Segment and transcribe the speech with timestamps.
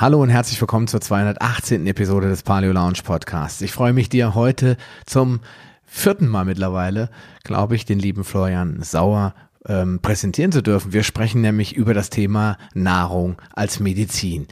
[0.00, 1.86] Hallo und herzlich willkommen zur 218.
[1.86, 3.60] Episode des Paleo Lounge Podcasts.
[3.60, 5.40] Ich freue mich dir heute zum
[5.84, 7.10] vierten Mal mittlerweile,
[7.44, 9.34] glaube ich, den lieben Florian Sauer
[9.66, 10.94] ähm, präsentieren zu dürfen.
[10.94, 14.46] Wir sprechen nämlich über das Thema Nahrung als Medizin.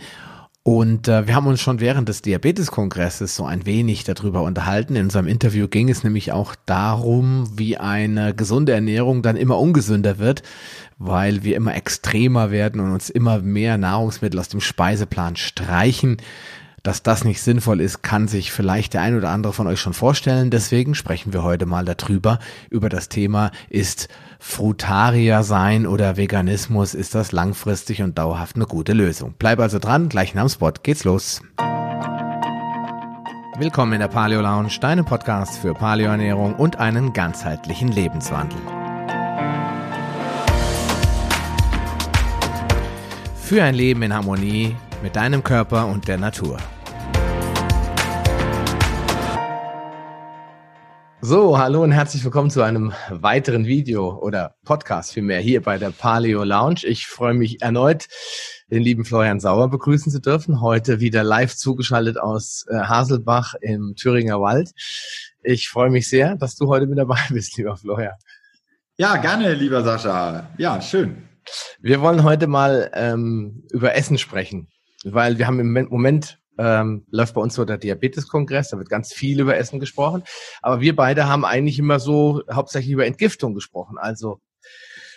[0.68, 4.96] Und äh, wir haben uns schon während des Diabeteskongresses so ein wenig darüber unterhalten.
[4.96, 10.18] In unserem Interview ging es nämlich auch darum, wie eine gesunde Ernährung dann immer ungesünder
[10.18, 10.42] wird,
[10.98, 16.18] weil wir immer extremer werden und uns immer mehr Nahrungsmittel aus dem Speiseplan streichen.
[16.82, 19.94] Dass das nicht sinnvoll ist, kann sich vielleicht der ein oder andere von euch schon
[19.94, 20.50] vorstellen.
[20.50, 27.14] Deswegen sprechen wir heute mal darüber, über das Thema, ist Frutarier sein oder Veganismus, ist
[27.14, 29.34] das langfristig und dauerhaft eine gute Lösung.
[29.38, 31.42] Bleib also dran, gleich nach dem Spot geht's los.
[33.58, 38.58] Willkommen in der Paleo Lounge, deinem Podcast für Paleoernährung und einen ganzheitlichen Lebenswandel.
[43.42, 46.58] Für ein Leben in Harmonie mit deinem Körper und der Natur.
[51.20, 55.90] So, hallo und herzlich willkommen zu einem weiteren Video oder Podcast vielmehr hier bei der
[55.90, 56.84] Paleo Lounge.
[56.84, 58.06] Ich freue mich erneut,
[58.70, 60.60] den lieben Florian Sauer begrüßen zu dürfen.
[60.60, 64.70] Heute wieder live zugeschaltet aus äh, Haselbach im Thüringer Wald.
[65.42, 68.14] Ich freue mich sehr, dass du heute mit dabei bist, lieber Florian.
[68.96, 70.48] Ja, gerne, lieber Sascha.
[70.56, 71.24] Ja, schön.
[71.80, 74.68] Wir wollen heute mal ähm, über Essen sprechen,
[75.02, 79.12] weil wir haben im Moment ähm, läuft bei uns so der Diabeteskongress, da wird ganz
[79.12, 80.22] viel über Essen gesprochen.
[80.60, 84.40] Aber wir beide haben eigentlich immer so hauptsächlich über Entgiftung gesprochen, also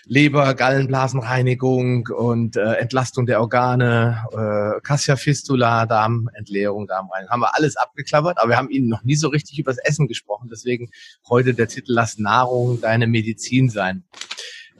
[0.05, 7.31] Leber, Gallenblasenreinigung und äh, Entlastung der Organe, äh, Cassia Fistula, Darmentleerung, Darmreinigung.
[7.31, 10.07] Haben wir alles abgeklappert, aber wir haben Ihnen noch nie so richtig über das Essen
[10.07, 10.49] gesprochen.
[10.51, 10.89] Deswegen
[11.29, 14.03] heute der Titel Lass Nahrung deine Medizin sein.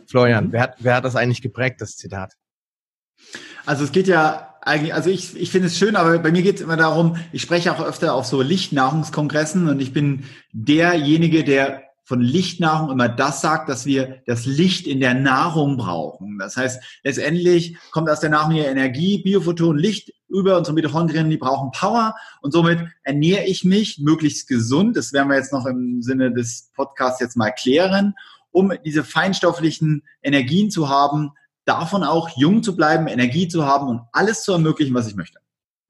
[0.08, 0.52] Florian, mhm.
[0.54, 2.34] wer, hat, wer hat das eigentlich geprägt, das Zitat?
[3.66, 6.56] Also es geht ja eigentlich, also ich, ich finde es schön, aber bei mir geht
[6.56, 11.84] es immer darum, ich spreche auch öfter auf so Lichtnahrungskongressen und ich bin derjenige, der
[12.04, 16.38] von Lichtnahrung immer das sagt, dass wir das Licht in der Nahrung brauchen.
[16.40, 21.38] Das heißt, letztendlich kommt aus der Nahrung hier Energie, Biophoton, Licht über unsere Mitochondrien, die
[21.38, 24.98] brauchen Power und somit ernähre ich mich möglichst gesund.
[24.98, 28.14] Das werden wir jetzt noch im Sinne des Podcasts jetzt mal klären
[28.52, 31.32] um diese feinstofflichen Energien zu haben,
[31.66, 35.40] davon auch jung zu bleiben, Energie zu haben und alles zu ermöglichen, was ich möchte.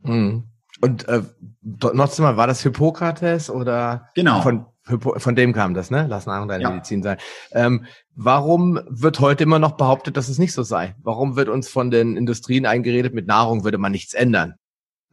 [0.04, 0.46] Mhm.
[0.82, 1.22] Und äh,
[1.62, 4.42] noch mal, war das Hippokrates oder genau.
[4.42, 6.08] von, von dem kam das, ne?
[6.10, 6.70] Lass Nahrung deine ja.
[6.72, 7.18] Medizin sein.
[7.52, 10.96] Ähm, warum wird heute immer noch behauptet, dass es nicht so sei?
[11.04, 14.56] Warum wird uns von den Industrien eingeredet, mit Nahrung würde man nichts ändern?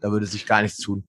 [0.01, 1.05] Da würde sich gar nichts tun.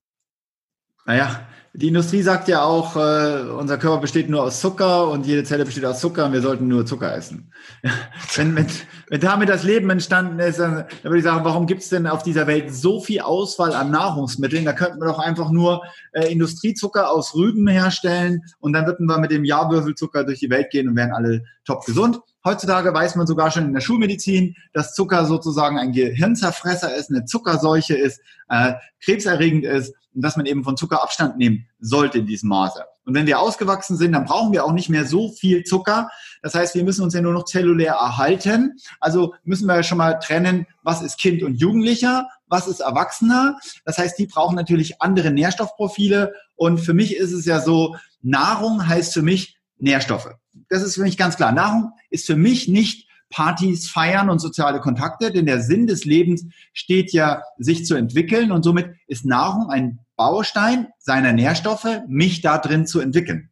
[1.06, 5.44] Naja, die Industrie sagt ja auch, äh, unser Körper besteht nur aus Zucker und jede
[5.44, 7.52] Zelle besteht aus Zucker und wir sollten nur Zucker essen.
[8.36, 8.66] wenn, wenn,
[9.10, 12.08] wenn damit das Leben entstanden ist, dann, dann würde ich sagen, warum gibt es denn
[12.08, 14.66] auf dieser Welt so viel Auswahl an Nahrungsmitteln?
[14.66, 19.20] Da könnten wir doch einfach nur äh, Industriezucker aus Rüben herstellen und dann würden wir
[19.20, 22.20] mit dem Jahrwürfelzucker durch die Welt gehen und wären alle top gesund.
[22.50, 27.26] Heutzutage weiß man sogar schon in der Schulmedizin, dass Zucker sozusagen ein Gehirnzerfresser ist, eine
[27.26, 28.74] Zuckerseuche ist, äh,
[29.04, 32.84] krebserregend ist und dass man eben von Zucker Abstand nehmen sollte in diesem Maße.
[33.06, 36.10] Und wenn wir ausgewachsen sind, dann brauchen wir auch nicht mehr so viel Zucker.
[36.42, 38.80] Das heißt, wir müssen uns ja nur noch zellulär erhalten.
[39.00, 43.60] Also müssen wir ja schon mal trennen, was ist Kind und Jugendlicher, was ist Erwachsener.
[43.86, 46.34] Das heißt, die brauchen natürlich andere Nährstoffprofile.
[46.56, 50.32] Und für mich ist es ja so, Nahrung heißt für mich Nährstoffe.
[50.70, 51.52] Das ist für mich ganz klar.
[51.52, 56.46] Nahrung ist für mich nicht Partys, Feiern und soziale Kontakte, denn der Sinn des Lebens
[56.74, 62.58] steht ja, sich zu entwickeln und somit ist Nahrung ein Baustein seiner Nährstoffe, mich da
[62.58, 63.50] drin zu entwickeln.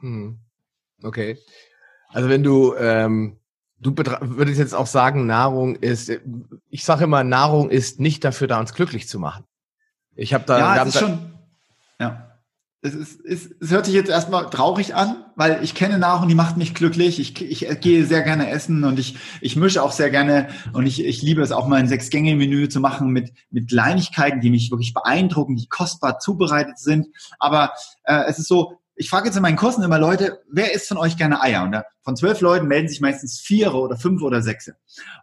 [0.00, 0.38] Hm.
[1.02, 1.38] Okay.
[2.08, 3.38] Also wenn du, ähm,
[3.78, 6.10] du würdest jetzt auch sagen, Nahrung ist,
[6.68, 9.44] ich sage immer, Nahrung ist nicht dafür da, uns glücklich zu machen.
[10.14, 11.32] Ich habe da, ja, es ist schon,
[11.98, 12.31] ja
[12.84, 16.28] es, ist, es, es hört sich jetzt erstmal traurig an, weil ich kenne nach und
[16.28, 17.20] die macht mich glücklich.
[17.20, 21.04] Ich, ich gehe sehr gerne essen und ich, ich mische auch sehr gerne und ich,
[21.04, 24.94] ich liebe es auch mal ein Sechs-Gänge-Menü zu machen mit, mit Kleinigkeiten, die mich wirklich
[24.94, 27.06] beeindrucken, die kostbar zubereitet sind.
[27.38, 27.72] Aber
[28.02, 30.98] äh, es ist so, ich frage jetzt in meinen Kursen immer Leute, wer isst von
[30.98, 31.62] euch gerne Eier?
[31.62, 34.66] Und von zwölf Leuten melden sich meistens vier oder fünf oder sechs.
[34.68, 34.74] Und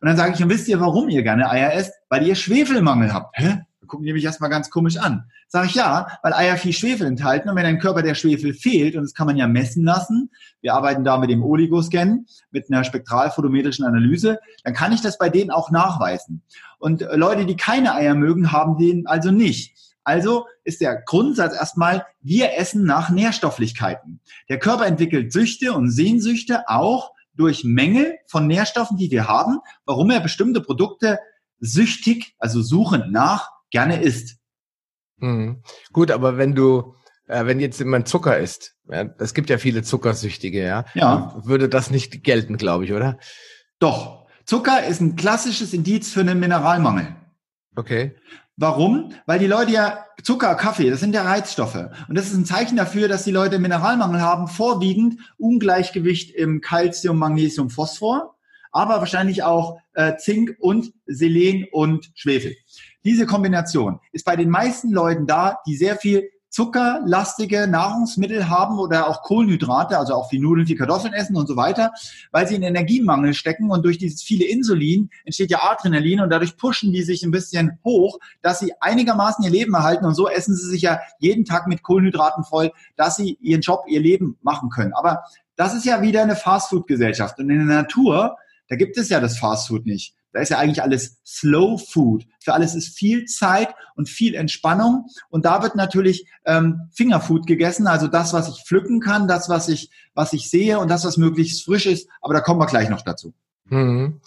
[0.08, 1.94] dann sage ich, und wisst ihr, warum ihr gerne Eier esst?
[2.08, 3.38] Weil ihr Schwefelmangel habt.
[3.38, 3.64] Hä?
[3.90, 5.26] Gucken die mich erstmal ganz komisch an.
[5.48, 8.96] Sag ich ja, weil Eier viel Schwefel enthalten und wenn dein Körper der Schwefel fehlt,
[8.96, 10.30] und das kann man ja messen lassen,
[10.62, 15.30] wir arbeiten da mit dem Oligoscan, mit einer spektralphotometrischen Analyse, dann kann ich das bei
[15.30, 16.44] denen auch nachweisen.
[16.78, 19.76] Und äh, Leute, die keine Eier mögen, haben den also nicht.
[20.04, 24.22] Also ist der Grundsatz erstmal, wir essen nach Nährstofflichkeiten.
[24.48, 30.10] Der Körper entwickelt Süchte und Sehnsüchte auch durch Mängel von Nährstoffen, die wir haben, warum
[30.10, 31.20] er bestimmte Produkte
[31.60, 34.38] süchtig, also suchend nach gerne isst.
[35.18, 35.64] Mhm.
[35.92, 36.96] Gut, aber wenn du,
[37.28, 41.36] äh, wenn jetzt jemand Zucker isst, ja, es gibt ja viele Zuckersüchtige, ja, ja.
[41.44, 43.20] würde das nicht gelten, glaube ich, oder?
[43.80, 44.28] Doch.
[44.46, 47.16] Zucker ist ein klassisches Indiz für einen Mineralmangel.
[47.76, 48.16] Okay.
[48.62, 49.14] Warum?
[49.26, 51.88] Weil die Leute ja Zucker, Kaffee, das sind ja Reizstoffe.
[52.10, 57.18] Und das ist ein Zeichen dafür, dass die Leute Mineralmangel haben, vorwiegend Ungleichgewicht im Calcium,
[57.18, 58.36] Magnesium, Phosphor,
[58.72, 62.56] aber wahrscheinlich auch äh, Zink und Selen und Schwefel.
[63.04, 69.08] Diese Kombination ist bei den meisten Leuten da, die sehr viel zuckerlastige Nahrungsmittel haben oder
[69.08, 71.92] auch Kohlenhydrate, also auch die Nudeln, die Kartoffeln essen und so weiter,
[72.32, 76.58] weil sie in Energiemangel stecken und durch dieses viele Insulin entsteht ja Adrenalin und dadurch
[76.58, 80.56] pushen die sich ein bisschen hoch, dass sie einigermaßen ihr Leben erhalten und so essen
[80.56, 84.70] sie sich ja jeden Tag mit Kohlenhydraten voll, dass sie ihren Job, ihr Leben machen
[84.70, 84.94] können.
[84.94, 85.24] Aber
[85.56, 88.38] das ist ja wieder eine Fastfood-Gesellschaft und in der Natur,
[88.70, 90.16] da gibt es ja das Fastfood nicht.
[90.32, 92.26] Da ist ja eigentlich alles Slow Food.
[92.40, 95.08] Für alles ist viel Zeit und viel Entspannung.
[95.30, 99.70] Und da wird natürlich ähm, Fingerfood gegessen, also das, was ich pflücken kann, das, was
[99.70, 102.10] ich, was ich sehe und das, was möglichst frisch ist.
[102.22, 103.34] Aber da kommen wir gleich noch dazu.
[103.66, 104.22] Mhm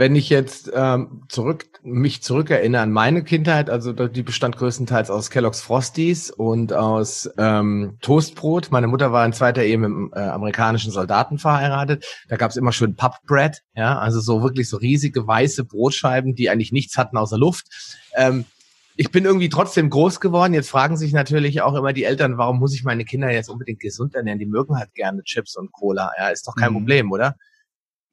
[0.00, 5.28] wenn ich jetzt ähm, zurück mich zurückerinnere an meine Kindheit, also die bestand größtenteils aus
[5.28, 8.70] Kellogg's Frosties und aus ähm, Toastbrot.
[8.70, 12.06] Meine Mutter war in zweiter Ehe mit einem äh, amerikanischen Soldaten verheiratet.
[12.30, 16.48] Da gab es immer schön Puppbread, ja, also so wirklich so riesige weiße Brotscheiben, die
[16.48, 17.66] eigentlich nichts hatten außer Luft.
[18.16, 18.46] Ähm,
[18.96, 20.54] ich bin irgendwie trotzdem groß geworden.
[20.54, 23.80] Jetzt fragen sich natürlich auch immer die Eltern, warum muss ich meine Kinder jetzt unbedingt
[23.80, 24.38] gesund ernähren?
[24.38, 26.10] Die mögen halt gerne Chips und Cola.
[26.18, 26.76] Ja, ist doch kein mhm.
[26.76, 27.36] Problem, oder?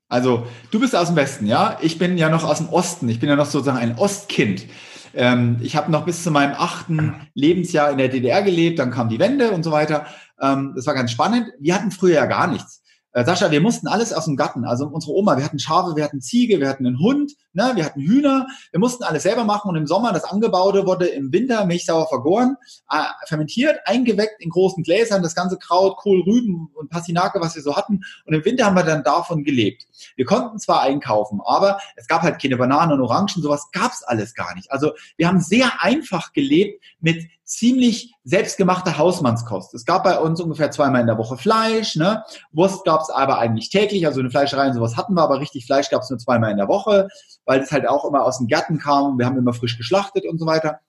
[0.10, 1.78] Also du bist aus dem Westen, ja?
[1.82, 3.10] Ich bin ja noch aus dem Osten.
[3.10, 4.66] Ich bin ja noch sozusagen ein Ostkind.
[5.14, 9.10] Ähm, ich habe noch bis zu meinem achten Lebensjahr in der DDR gelebt, dann kam
[9.10, 10.06] die Wende und so weiter.
[10.40, 11.48] Ähm, das war ganz spannend.
[11.60, 12.84] Wir hatten früher ja gar nichts.
[13.18, 14.64] Äh, Sascha, wir mussten alles aus dem Garten.
[14.64, 17.84] Also unsere Oma, wir hatten Schafe, wir hatten Ziege, wir hatten einen Hund, ne, wir
[17.84, 18.46] hatten Hühner.
[18.70, 22.58] Wir mussten alles selber machen und im Sommer das Angebaute wurde im Winter milchsauer vergoren,
[22.92, 27.64] äh, fermentiert, eingeweckt in großen Gläsern, das ganze Kraut, Kohl, Rüben und Passinake, was wir
[27.64, 28.02] so hatten.
[28.28, 29.88] Und im Winter haben wir dann davon gelebt.
[30.16, 34.36] Wir konnten zwar einkaufen, aber es gab halt keine Bananen und Orangen, sowas gab's alles
[34.36, 34.72] gar nicht.
[34.72, 39.74] Also wir haben sehr einfach gelebt mit ziemlich selbstgemachte Hausmannskost.
[39.74, 42.24] Es gab bei uns ungefähr zweimal in der Woche Fleisch, ne?
[42.52, 45.90] Wurst gab's aber eigentlich täglich, also eine Fleischerei und sowas hatten wir, aber richtig Fleisch
[45.90, 47.08] gab's nur zweimal in der Woche,
[47.46, 50.38] weil es halt auch immer aus dem Gärten kam wir haben immer frisch geschlachtet und
[50.38, 50.82] so weiter.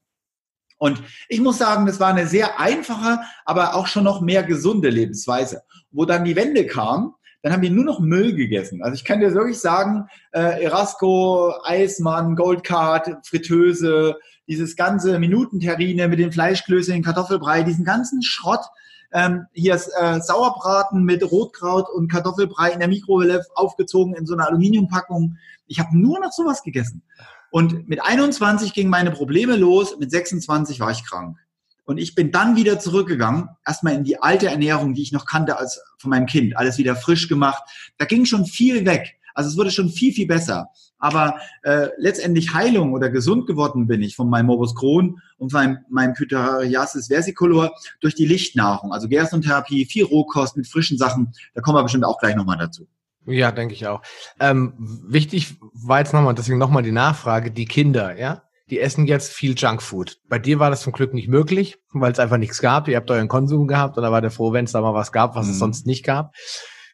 [0.79, 4.91] Und ich muss sagen, das war eine sehr einfache, aber auch schon noch mehr gesunde
[4.91, 5.63] Lebensweise.
[5.91, 8.83] Wo dann die Wende kam, dann haben wir nur noch Müll gegessen.
[8.83, 14.17] Also ich kann dir wirklich sagen, äh, Erasco, Eismann, Goldcard, Fritteuse,
[14.49, 18.65] dieses ganze Minutenterrine mit den Fleischklößchen, Kartoffelbrei, diesen ganzen Schrott.
[19.13, 24.35] Ähm, hier ist äh, Sauerbraten mit Rotkraut und Kartoffelbrei in der Mikrowelle aufgezogen in so
[24.35, 25.37] einer Aluminiumpackung.
[25.67, 27.03] Ich habe nur noch sowas gegessen.
[27.51, 31.39] Und mit 21 gingen meine Probleme los, mit 26 war ich krank.
[31.85, 35.57] Und ich bin dann wieder zurückgegangen, erstmal in die alte Ernährung, die ich noch kannte
[35.57, 37.63] als von meinem Kind, alles wieder frisch gemacht.
[37.97, 39.18] Da ging schon viel weg.
[39.35, 40.69] Also es wurde schon viel, viel besser.
[40.99, 45.79] Aber äh, letztendlich Heilung oder gesund geworden bin ich von meinem Morbus Crohn und von
[45.91, 51.33] meinem, Pythariasis versicolor durch die Lichtnahrung, also Gerstentherapie, viel Rohkost mit frischen Sachen.
[51.55, 52.89] Da kommen wir bestimmt auch gleich nochmal dazu.
[53.27, 54.01] Ja, denke ich auch.
[54.41, 58.43] Ähm, wichtig war jetzt nochmal, deswegen nochmal die Nachfrage, die Kinder, ja?
[58.71, 60.19] Die essen jetzt viel Junkfood.
[60.29, 62.89] Bei dir war das zum Glück nicht möglich, weil es einfach nichts gab.
[62.89, 65.37] Ihr habt euren Konsum gehabt oder war der froh, wenn es da mal was gab,
[65.37, 65.53] was mhm.
[65.53, 66.35] es sonst nicht gab.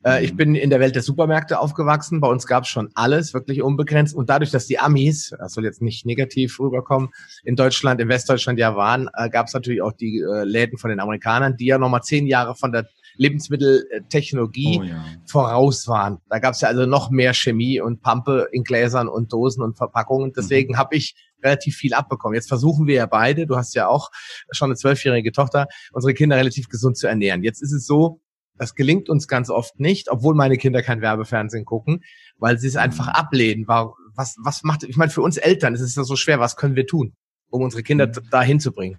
[0.04, 0.37] Äh, ich mhm.
[0.37, 2.20] bin in der Welt der Supermärkte aufgewachsen.
[2.20, 4.14] Bei uns gab es schon alles, wirklich unbegrenzt.
[4.14, 7.11] Und dadurch, dass die Amis, das soll jetzt nicht negativ rüberkommen,
[7.42, 10.90] in Deutschland, in Westdeutschland ja waren, äh, gab es natürlich auch die äh, Läden von
[10.90, 15.04] den Amerikanern, die ja nochmal zehn Jahre von der Lebensmitteltechnologie oh, ja.
[15.26, 16.18] voraus waren.
[16.28, 19.76] Da gab es ja also noch mehr Chemie und Pampe in Gläsern und Dosen und
[19.76, 20.32] Verpackungen.
[20.37, 20.78] Deswegen mhm.
[20.78, 22.34] habe ich relativ viel abbekommen.
[22.34, 24.11] Jetzt versuchen wir ja beide, du hast ja auch
[24.50, 27.42] schon eine zwölfjährige Tochter, unsere Kinder relativ gesund zu ernähren.
[27.42, 28.20] Jetzt ist es so,
[28.56, 32.04] das gelingt uns ganz oft nicht, obwohl meine Kinder kein Werbefernsehen gucken,
[32.37, 33.12] weil sie es einfach mhm.
[33.12, 33.68] ablehnen.
[33.68, 36.76] Was, was macht, ich meine, für uns Eltern ist es ja so schwer, was können
[36.76, 37.14] wir tun,
[37.50, 38.30] um unsere Kinder mhm.
[38.30, 38.99] dahin zu bringen?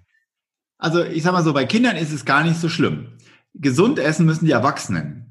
[0.78, 3.16] Also ich sag mal so, bei Kindern ist es gar nicht so schlimm.
[3.54, 5.26] Gesund essen müssen die Erwachsenen.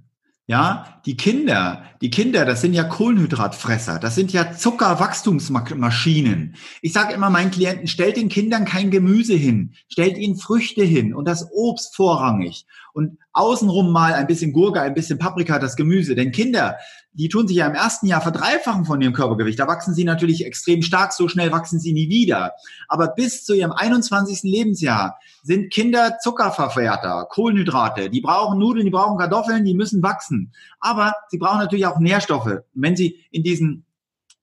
[0.48, 6.56] Ja, die Kinder, die Kinder, das sind ja Kohlenhydratfresser, das sind ja Zuckerwachstumsmaschinen.
[6.84, 11.16] Ich sage immer meinen Klienten, stellt den Kindern kein Gemüse hin, stellt ihnen Früchte hin
[11.16, 16.16] und das Obst vorrangig und außenrum mal ein bisschen Gurke, ein bisschen Paprika, das Gemüse.
[16.16, 16.78] Denn Kinder,
[17.14, 19.60] die tun sich ja im ersten Jahr verdreifachen von ihrem Körpergewicht.
[19.60, 22.54] Da wachsen sie natürlich extrem stark, so schnell wachsen sie nie wieder.
[22.88, 24.44] Aber bis zu ihrem 21.
[24.44, 28.10] Lebensjahr sind Kinder Zuckerverwerter, Kohlenhydrate.
[28.10, 30.54] Die brauchen Nudeln, die brauchen Kartoffeln, die müssen wachsen.
[30.80, 32.60] Aber sie brauchen natürlich auch Nährstoffe.
[32.74, 33.85] Wenn sie in diesen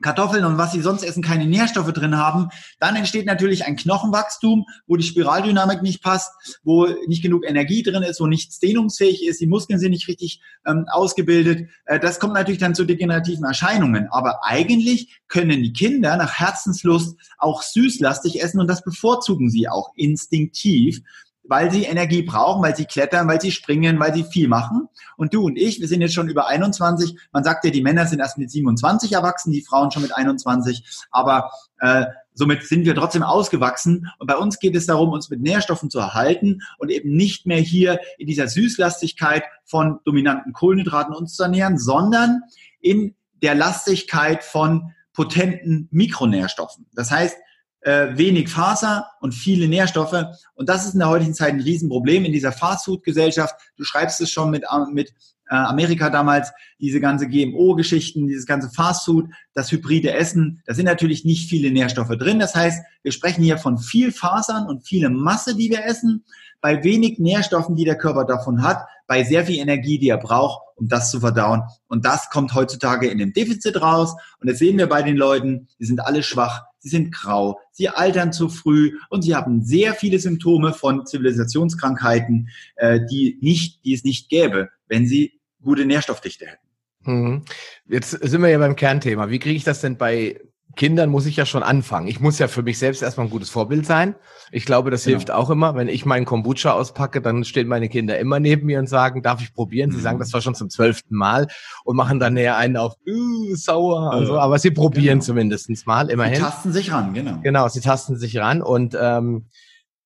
[0.02, 4.66] Kartoffeln und was sie sonst essen, keine Nährstoffe drin haben, dann entsteht natürlich ein Knochenwachstum,
[4.87, 6.30] wo die Spiraldynamik nicht passt,
[6.62, 10.40] wo nicht genug Energie drin ist, wo nichts dehnungsfähig ist, die Muskeln sind nicht richtig
[10.66, 11.71] ähm, ausgebildet.
[11.87, 14.09] Äh, das kommt natürlich dann zu degenerativen Erscheinungen.
[14.11, 19.92] Aber eigentlich können die Kinder nach Herzenslust auch süßlastig essen und das bevorzugen sie auch
[19.97, 21.00] instinktiv
[21.44, 24.88] weil sie Energie brauchen, weil sie klettern, weil sie springen, weil sie viel machen.
[25.16, 27.16] Und du und ich, wir sind jetzt schon über 21.
[27.32, 30.84] Man sagt ja, die Männer sind erst mit 27 erwachsen, die Frauen schon mit 21.
[31.11, 34.08] Aber äh, somit sind wir trotzdem ausgewachsen.
[34.18, 37.61] Und bei uns geht es darum, uns mit Nährstoffen zu erhalten und eben nicht mehr
[37.61, 42.42] hier in dieser Süßlastigkeit von dominanten Kohlenhydraten uns zu ernähren, sondern
[42.80, 46.87] in der Lastigkeit von potenten Mikronährstoffen.
[46.94, 47.37] Das heißt,
[47.82, 50.24] äh, wenig Faser und viele Nährstoffe.
[50.54, 53.54] Und das ist in der heutigen Zeit ein Riesenproblem in dieser Fastfood-Gesellschaft.
[53.76, 55.12] Du schreibst es schon mit, äh, mit
[55.52, 60.62] äh, Amerika damals, diese ganze GMO-Geschichten, dieses ganze Fastfood, das hybride Essen.
[60.64, 62.38] Da sind natürlich nicht viele Nährstoffe drin.
[62.38, 66.25] Das heißt, wir sprechen hier von viel Fasern und viele Masse, die wir essen,
[66.62, 70.62] bei wenig Nährstoffen, die der Körper davon hat, bei sehr viel Energie, die er braucht,
[70.76, 71.62] um das zu verdauen.
[71.87, 74.14] Und das kommt heutzutage in dem Defizit raus.
[74.40, 77.90] Und das sehen wir bei den Leuten, die sind alle schwach, sie sind grau, sie
[77.90, 83.92] altern zu früh und sie haben sehr viele Symptome von Zivilisationskrankheiten, äh, die nicht, die
[83.92, 86.66] es nicht gäbe, wenn sie gute Nährstoffdichte hätten.
[87.04, 87.45] Mhm.
[87.88, 89.31] Jetzt sind wir ja beim Kernthema.
[89.31, 90.40] Wie kriege ich das denn bei
[90.76, 92.09] Kindern muss ich ja schon anfangen.
[92.09, 94.14] Ich muss ja für mich selbst erstmal ein gutes Vorbild sein.
[94.50, 95.16] Ich glaube, das genau.
[95.16, 95.75] hilft auch immer.
[95.75, 99.42] Wenn ich meinen Kombucha auspacke, dann stehen meine Kinder immer neben mir und sagen, darf
[99.42, 99.90] ich probieren?
[99.90, 100.02] Sie mhm.
[100.02, 101.49] sagen das war schon zum zwölften Mal
[101.85, 104.12] und machen dann näher einen auf, uh, sauer.
[104.12, 105.25] Also, aber sie probieren genau.
[105.25, 106.37] zumindestens mal, immerhin.
[106.37, 107.38] Sie tasten sich ran, genau.
[107.42, 108.62] Genau, sie tasten sich ran.
[108.62, 109.49] Und ähm,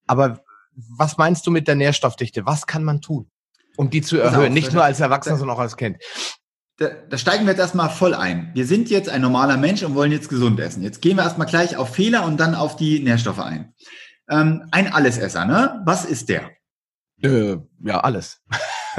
[0.07, 0.41] aber
[0.77, 2.45] was meinst du mit der Nährstoffdichte?
[2.45, 3.31] Was kann man tun,
[3.77, 4.53] um die zu erhöhen?
[4.53, 5.99] Nicht nur als Erwachsener, sondern auch als Kind
[6.79, 8.51] da, da steigen wir jetzt erstmal voll ein.
[8.55, 10.83] Wir sind jetzt ein normaler Mensch und wollen jetzt gesund essen.
[10.83, 13.75] Jetzt gehen wir erstmal gleich auf Fehler und dann auf die Nährstoffe ein.
[14.29, 15.83] Ähm, ein Allesesser, ne?
[15.87, 16.51] Was ist der?
[17.23, 18.43] Äh, ja, alles.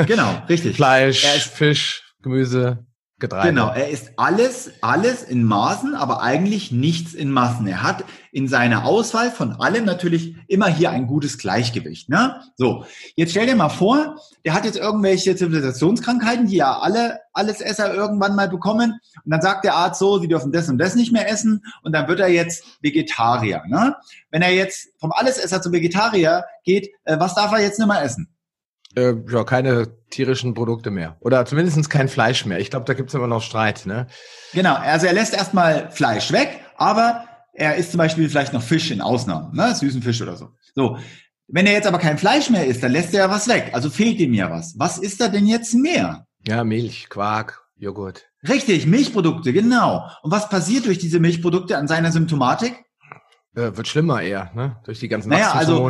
[0.07, 0.75] Genau, richtig.
[0.75, 2.86] Fleisch, Fisch, Gemüse.
[3.19, 3.49] Getreide.
[3.49, 7.65] Genau, er ist alles, alles in Maßen, aber eigentlich nichts in Massen.
[7.65, 12.09] Er hat in seiner Auswahl von allem natürlich immer hier ein gutes Gleichgewicht.
[12.09, 12.39] Ne?
[12.57, 17.61] So, jetzt stell dir mal vor, der hat jetzt irgendwelche Zivilisationskrankheiten, die ja alle alles
[17.61, 18.99] Esser irgendwann mal bekommen.
[19.23, 21.63] Und dann sagt der Arzt so, sie dürfen das und das nicht mehr essen.
[21.83, 23.63] Und dann wird er jetzt Vegetarier.
[23.67, 23.95] Ne?
[24.31, 28.01] Wenn er jetzt vom Allesesser zum Vegetarier geht, äh, was darf er jetzt nicht mehr
[28.01, 28.29] essen?
[28.97, 31.17] Äh, ja, keine tierischen Produkte mehr.
[31.19, 32.59] Oder zumindest kein Fleisch mehr.
[32.59, 34.07] Ich glaube, da gibt's immer noch Streit, ne?
[34.53, 38.89] Genau, also er lässt erstmal Fleisch weg, aber er isst zum Beispiel vielleicht noch Fisch
[38.89, 39.75] in Ausnahmen, ne?
[39.75, 40.49] Süßen Fisch oder so.
[40.73, 40.97] So.
[41.47, 43.69] Wenn er jetzt aber kein Fleisch mehr isst, dann lässt er ja was weg.
[43.73, 44.73] Also fehlt ihm ja was.
[44.79, 46.25] Was ist da denn jetzt mehr?
[46.47, 48.25] Ja, Milch, Quark, Joghurt.
[48.49, 50.09] Richtig, Milchprodukte, genau.
[50.23, 52.83] Und was passiert durch diese Milchprodukte an seiner Symptomatik?
[53.55, 54.77] Äh, wird schlimmer eher, ne?
[54.85, 55.89] Durch die ganzen naja, also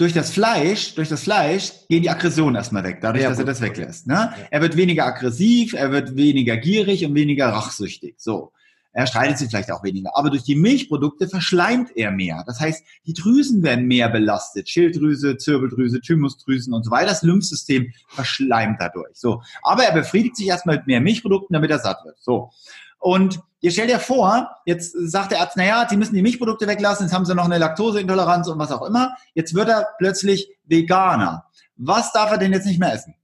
[0.00, 3.44] durch das Fleisch, durch das Fleisch gehen die Aggressionen erstmal weg, dadurch, ja, dass er
[3.44, 4.06] das weglässt.
[4.06, 4.14] Ne?
[4.14, 4.34] Ja.
[4.50, 8.14] Er wird weniger aggressiv, er wird weniger gierig und weniger rachsüchtig.
[8.16, 8.52] So.
[8.92, 10.16] Er streitet sich vielleicht auch weniger.
[10.16, 12.42] Aber durch die Milchprodukte verschleimt er mehr.
[12.46, 14.68] Das heißt, die Drüsen werden mehr belastet.
[14.68, 17.08] Schilddrüse, Zirbeldrüse, Thymusdrüsen und so weiter.
[17.08, 19.14] Das Lymphsystem verschleimt dadurch.
[19.14, 19.42] So.
[19.62, 22.16] Aber er befriedigt sich erstmal mit mehr Milchprodukten, damit er satt wird.
[22.20, 22.50] So.
[22.98, 27.06] Und ihr stellt dir vor, jetzt sagt der Arzt, naja, Sie müssen die Milchprodukte weglassen,
[27.06, 29.16] jetzt haben Sie noch eine Laktoseintoleranz und was auch immer.
[29.34, 31.44] Jetzt wird er plötzlich Veganer.
[31.76, 33.14] Was darf er denn jetzt nicht mehr essen?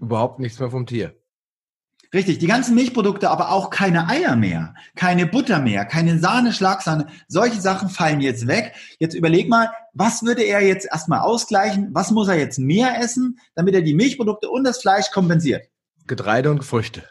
[0.00, 1.14] Überhaupt nichts mehr vom Tier.
[2.14, 7.06] Richtig, die ganzen Milchprodukte, aber auch keine Eier mehr, keine Butter mehr, keine Sahne, Schlagsahne.
[7.26, 8.72] Solche Sachen fallen jetzt weg.
[9.00, 11.88] Jetzt überleg mal, was würde er jetzt erstmal ausgleichen?
[11.92, 15.66] Was muss er jetzt mehr essen, damit er die Milchprodukte und das Fleisch kompensiert?
[16.06, 17.02] Getreide und Früchte.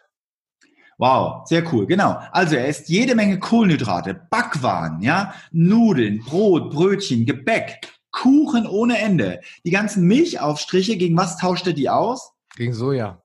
[0.97, 2.19] Wow, sehr cool, genau.
[2.31, 9.41] Also er isst jede Menge Kohlenhydrate, Backwaren, ja, Nudeln, Brot, Brötchen, Gebäck, Kuchen ohne Ende.
[9.65, 12.31] Die ganzen Milchaufstriche, gegen was tauscht er die aus?
[12.55, 13.21] Gegen Soja.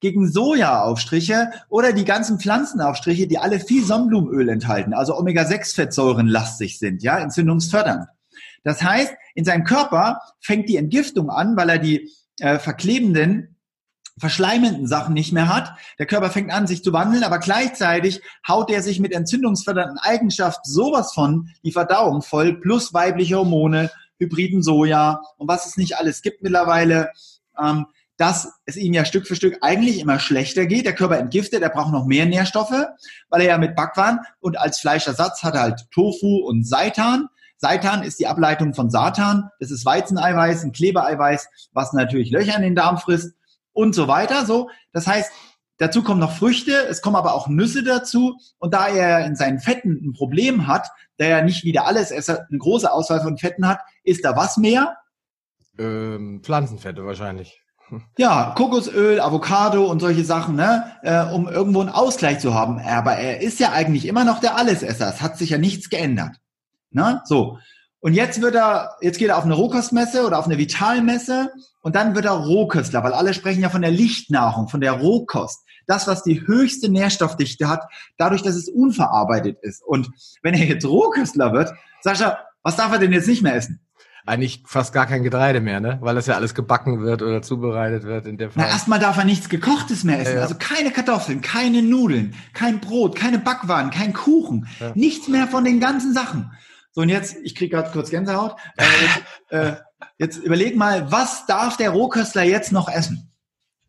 [0.00, 7.04] Gegen Sojaaufstriche oder die ganzen Pflanzenaufstriche, die alle viel Sonnenblumenöl enthalten, also Omega-6-Fettsäuren lastig sind,
[7.04, 8.08] ja, entzündungsfördernd.
[8.64, 12.10] Das heißt, in seinem Körper fängt die Entgiftung an, weil er die
[12.40, 13.51] äh, verklebenden
[14.18, 15.74] verschleimenden Sachen nicht mehr hat.
[15.98, 20.68] Der Körper fängt an, sich zu wandeln, aber gleichzeitig haut er sich mit entzündungsfördernden Eigenschaften
[20.68, 26.22] sowas von die Verdauung voll, plus weibliche Hormone, hybriden Soja und was es nicht alles
[26.22, 27.10] gibt mittlerweile,
[27.60, 27.86] ähm,
[28.18, 30.86] dass es ihm ja Stück für Stück eigentlich immer schlechter geht.
[30.86, 32.86] Der Körper entgiftet, er braucht noch mehr Nährstoffe,
[33.30, 37.28] weil er ja mit Backwaren und als Fleischersatz hat er halt Tofu und Seitan.
[37.56, 39.48] Seitan ist die Ableitung von Satan.
[39.58, 43.32] Das ist Weizeneiweiß, ein Klebereiweiß, was natürlich Löcher in den Darm frisst
[43.72, 44.46] und so weiter.
[44.46, 45.30] So, das heißt,
[45.78, 48.38] dazu kommen noch Früchte, es kommen aber auch Nüsse dazu.
[48.58, 50.88] Und da er in seinen Fetten ein Problem hat,
[51.18, 54.56] der ja nicht wie der Allesesser eine große Auswahl von Fetten hat, ist da was
[54.56, 54.96] mehr?
[55.78, 57.58] Ähm, Pflanzenfette wahrscheinlich.
[58.16, 62.78] Ja, Kokosöl, Avocado und solche Sachen, ne, äh, um irgendwo einen Ausgleich zu haben.
[62.78, 65.08] Aber er ist ja eigentlich immer noch der Allesesser.
[65.08, 66.36] Es hat sich ja nichts geändert.
[66.90, 67.20] Ne?
[67.24, 67.58] So.
[68.02, 71.94] Und jetzt wird er, jetzt geht er auf eine Rohkostmesse oder auf eine Vitalmesse und
[71.94, 75.60] dann wird er Rohköstler, weil alle sprechen ja von der Lichtnahrung, von der Rohkost.
[75.86, 77.84] Das, was die höchste Nährstoffdichte hat,
[78.18, 79.84] dadurch, dass es unverarbeitet ist.
[79.84, 80.10] Und
[80.42, 83.80] wenn er jetzt Rohköstler wird, Sascha, was darf er denn jetzt nicht mehr essen?
[84.26, 85.98] Eigentlich fast gar kein Getreide mehr, ne?
[86.00, 88.64] Weil das ja alles gebacken wird oder zubereitet wird in der Form.
[88.64, 90.36] Na, erstmal darf er nichts Gekochtes mehr essen.
[90.36, 90.42] Ja.
[90.42, 94.66] Also keine Kartoffeln, keine Nudeln, kein Brot, keine Backwaren, kein Kuchen.
[94.80, 94.92] Ja.
[94.94, 96.52] Nichts mehr von den ganzen Sachen.
[96.92, 98.56] So, und jetzt, ich kriege gerade kurz Gänsehaut.
[98.76, 99.76] Äh, jetzt, äh,
[100.18, 103.32] jetzt überleg mal, was darf der Rohköstler jetzt noch essen?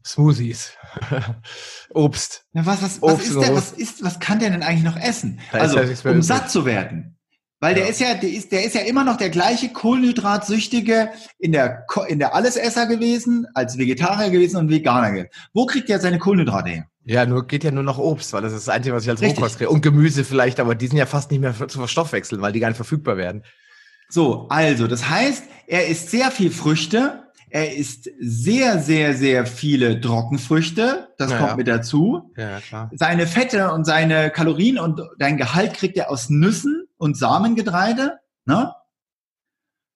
[0.05, 0.71] Smoothies.
[1.93, 2.45] Obst.
[2.53, 5.39] Ja, was, was, was, ist der, was, ist, was kann der denn eigentlich noch essen?
[5.51, 5.79] Da also,
[6.09, 7.17] um satt zu werden.
[7.59, 11.53] Weil der ist ja, der ist, der ist ja immer noch der gleiche Kohlenhydratsüchtige in
[11.53, 15.27] der, in der Allesesser gewesen, als Vegetarier gewesen und Veganer.
[15.53, 16.87] Wo kriegt der seine Kohlenhydrate her?
[17.05, 19.21] Ja, nur geht ja nur noch Obst, weil das ist das Einzige, was ich als
[19.21, 19.69] Rohkost kriege.
[19.69, 22.69] Und Gemüse vielleicht, aber die sind ja fast nicht mehr zu verstoffwechseln, weil die gar
[22.69, 23.43] nicht verfügbar werden.
[24.09, 29.99] So, also, das heißt, er isst sehr viel Früchte, er isst sehr, sehr, sehr viele
[29.99, 31.55] Trockenfrüchte, das ja, kommt ja.
[31.57, 32.31] mit dazu.
[32.37, 32.89] Ja, klar.
[32.93, 38.73] Seine Fette und seine Kalorien und dein Gehalt kriegt er aus Nüssen und Samengetreide, ne?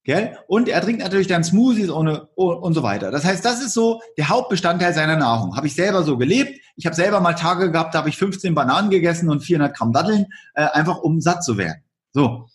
[0.08, 0.38] Gell?
[0.48, 3.12] Und er trinkt natürlich dann Smoothies ohne, und so weiter.
[3.12, 5.58] Das heißt, das ist so der Hauptbestandteil seiner Nahrung.
[5.58, 6.62] Habe ich selber so gelebt.
[6.78, 9.92] Ich habe selber mal Tage gehabt, da habe ich 15 Bananen gegessen und 400 Gramm
[9.92, 11.84] Datteln, äh, einfach um satt zu werden.
[12.14, 12.48] So.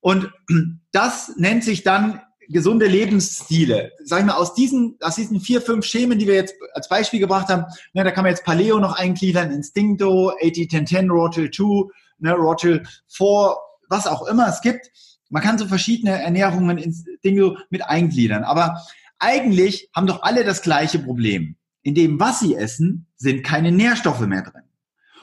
[0.00, 0.32] Und
[0.90, 3.92] das nennt sich dann gesunde Lebensstile.
[4.02, 7.20] Sag ich mal, aus diesen, aus diesen vier, fünf Schemen, die wir jetzt als Beispiel
[7.20, 12.32] gebracht haben, ne, da kann man jetzt Paleo noch eingliedern, Instincto, 80-10-10, Rotel 2, ne,
[12.32, 13.56] Rotel 4,
[13.90, 14.90] was auch immer es gibt.
[15.28, 18.44] Man kann so verschiedene Ernährungen ins Dinge mit eingliedern.
[18.44, 18.82] Aber
[19.18, 21.56] eigentlich haben doch alle das gleiche Problem.
[21.82, 24.62] In dem, was sie essen, sind keine Nährstoffe mehr drin.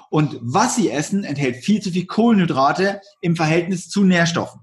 [0.09, 4.61] Und was sie essen, enthält viel zu viel Kohlenhydrate im Verhältnis zu Nährstoffen.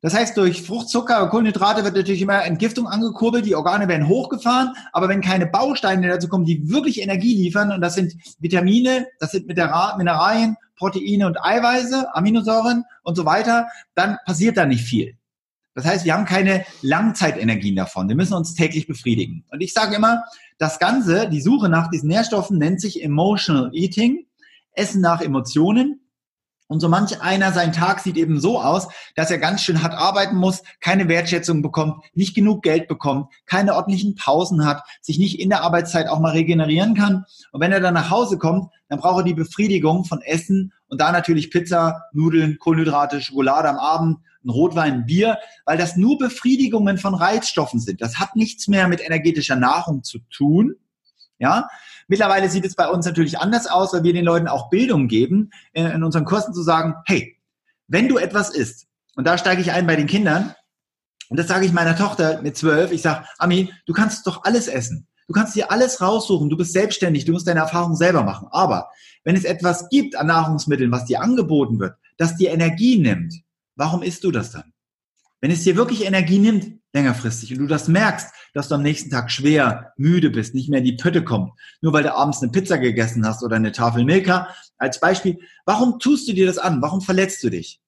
[0.00, 4.72] Das heißt, durch Fruchtzucker und Kohlenhydrate wird natürlich immer Entgiftung angekurbelt, die Organe werden hochgefahren,
[4.92, 9.32] aber wenn keine Bausteine dazu kommen, die wirklich Energie liefern, und das sind Vitamine, das
[9.32, 15.16] sind Mineralien, Proteine und Eiweiße, Aminosäuren und so weiter, dann passiert da nicht viel.
[15.74, 18.08] Das heißt, wir haben keine Langzeitenergien davon.
[18.08, 19.44] Wir müssen uns täglich befriedigen.
[19.50, 20.24] Und ich sage immer,
[20.58, 24.26] das Ganze, die Suche nach diesen Nährstoffen nennt sich Emotional Eating,
[24.72, 26.00] Essen nach Emotionen.
[26.68, 29.94] Und so manch einer, sein Tag sieht eben so aus, dass er ganz schön hart
[29.94, 35.40] arbeiten muss, keine Wertschätzung bekommt, nicht genug Geld bekommt, keine ordentlichen Pausen hat, sich nicht
[35.40, 37.24] in der Arbeitszeit auch mal regenerieren kann.
[37.52, 41.00] Und wenn er dann nach Hause kommt, dann braucht er die Befriedigung von Essen und
[41.00, 46.18] da natürlich Pizza, Nudeln, Kohlenhydrate, Schokolade am Abend, ein Rotwein, ein Bier, weil das nur
[46.18, 48.02] Befriedigungen von Reizstoffen sind.
[48.02, 50.76] Das hat nichts mehr mit energetischer Nahrung zu tun.
[51.38, 51.68] Ja,
[52.08, 55.50] Mittlerweile sieht es bei uns natürlich anders aus, weil wir den Leuten auch Bildung geben,
[55.72, 57.36] äh, in unseren Kursen zu sagen, hey,
[57.86, 60.54] wenn du etwas isst, und da steige ich ein bei den Kindern,
[61.28, 64.66] und das sage ich meiner Tochter mit zwölf, ich sage, Ami, du kannst doch alles
[64.66, 65.06] essen.
[65.26, 68.48] Du kannst dir alles raussuchen, du bist selbstständig, du musst deine Erfahrung selber machen.
[68.50, 68.88] Aber
[69.24, 73.34] wenn es etwas gibt an Nahrungsmitteln, was dir angeboten wird, das dir Energie nimmt,
[73.76, 74.72] warum isst du das dann?
[75.40, 79.10] Wenn es dir wirklich Energie nimmt, längerfristig, und du das merkst, dass du am nächsten
[79.10, 82.50] Tag schwer, müde bist, nicht mehr in die Pötte kommt, nur weil du abends eine
[82.50, 84.48] Pizza gegessen hast oder eine Tafel Milka,
[84.78, 86.82] als Beispiel, warum tust du dir das an?
[86.82, 87.80] Warum verletzt du dich?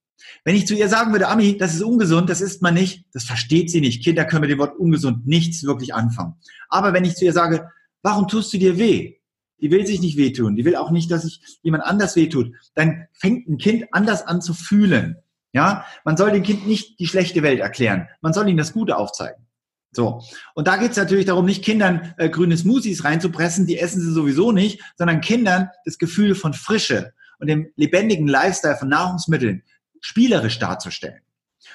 [0.44, 3.24] Wenn ich zu ihr sagen würde, Ami, das ist ungesund, das isst man nicht, das
[3.24, 4.04] versteht sie nicht.
[4.04, 6.34] Kinder können mit dem Wort ungesund nichts wirklich anfangen.
[6.68, 7.68] Aber wenn ich zu ihr sage,
[8.02, 9.16] warum tust du dir weh?
[9.60, 10.56] Die will sich nicht wehtun.
[10.56, 12.54] Die will auch nicht, dass sich jemand anders wehtut.
[12.74, 15.16] Dann fängt ein Kind anders an zu fühlen.
[15.52, 18.08] Ja, man soll dem Kind nicht die schlechte Welt erklären.
[18.20, 19.46] Man soll ihnen das Gute aufzeigen.
[19.92, 20.22] So.
[20.54, 24.12] Und da geht es natürlich darum, nicht Kindern äh, grüne Smoothies reinzupressen, die essen sie
[24.12, 29.64] sowieso nicht, sondern Kindern das Gefühl von Frische und dem lebendigen Lifestyle von Nahrungsmitteln
[30.00, 31.20] spielerisch darzustellen.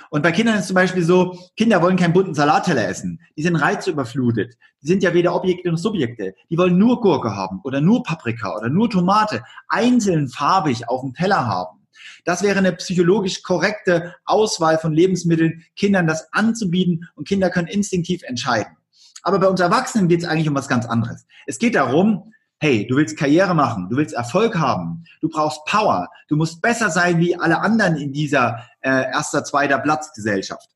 [0.10, 3.20] Und bei Kindern ist zum Beispiel so, Kinder wollen keinen bunten Salatteller essen.
[3.38, 4.56] Die sind reizüberflutet.
[4.82, 6.34] Die sind ja weder Objekte noch Subjekte.
[6.50, 11.14] Die wollen nur Gurke haben oder nur Paprika oder nur Tomate, einzeln farbig auf dem
[11.14, 11.75] Teller haben.
[12.24, 18.22] Das wäre eine psychologisch korrekte Auswahl von Lebensmitteln, Kindern das anzubieten und Kinder können instinktiv
[18.24, 18.76] entscheiden.
[19.24, 21.26] Aber bei uns Erwachsenen geht es eigentlich um was ganz anderes.
[21.48, 26.10] Es geht darum, hey, du willst Karriere machen, du willst Erfolg haben, du brauchst Power,
[26.28, 30.70] du musst besser sein wie alle anderen in dieser äh, erster, zweiter Platzgesellschaft.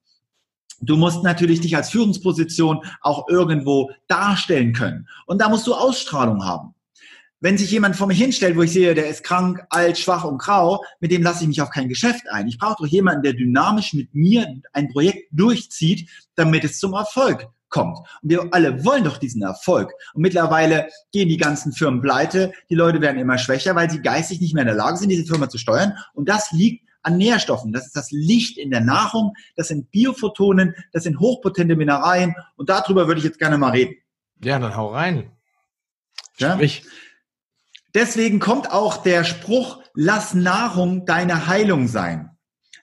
[0.81, 5.07] Du musst natürlich dich als Führungsposition auch irgendwo darstellen können.
[5.25, 6.73] Und da musst du Ausstrahlung haben.
[7.41, 10.39] Wenn sich jemand vor mich hinstellt, wo ich sehe, der ist krank, alt, schwach und
[10.39, 12.47] grau, mit dem lasse ich mich auf kein Geschäft ein.
[12.47, 17.47] Ich brauche doch jemanden, der dynamisch mit mir ein Projekt durchzieht, damit es zum Erfolg
[17.69, 17.99] kommt.
[18.21, 19.93] Und wir alle wollen doch diesen Erfolg.
[20.13, 24.41] Und mittlerweile gehen die ganzen Firmen pleite, die Leute werden immer schwächer, weil sie geistig
[24.41, 25.93] nicht mehr in der Lage sind, diese Firma zu steuern.
[26.13, 27.71] Und das liegt an Nährstoffen.
[27.71, 32.36] Das ist das Licht in der Nahrung, das sind Biophotonen, das sind hochpotente Mineralien.
[32.58, 33.95] Und darüber würde ich jetzt gerne mal reden.
[34.43, 35.32] Ja, dann hau rein.
[36.56, 36.84] Sprich.
[37.93, 42.32] Deswegen kommt auch der Spruch, lass Nahrung deine Heilung sein.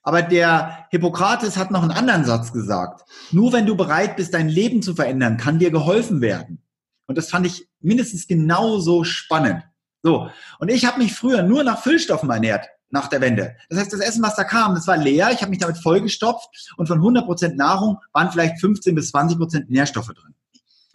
[0.03, 3.03] Aber der Hippokrates hat noch einen anderen Satz gesagt.
[3.33, 6.63] Nur wenn du bereit bist, dein Leben zu verändern, kann dir geholfen werden.
[7.07, 9.65] Und das fand ich mindestens genauso spannend.
[10.03, 10.31] So.
[10.59, 13.57] Und ich habe mich früher nur nach Füllstoffen ernährt nach der Wende.
[13.69, 15.31] Das heißt, das Essen, was da kam, das war leer.
[15.33, 20.07] Ich habe mich damit vollgestopft und von 100% Nahrung waren vielleicht 15 bis 20% Nährstoffe
[20.07, 20.35] drin.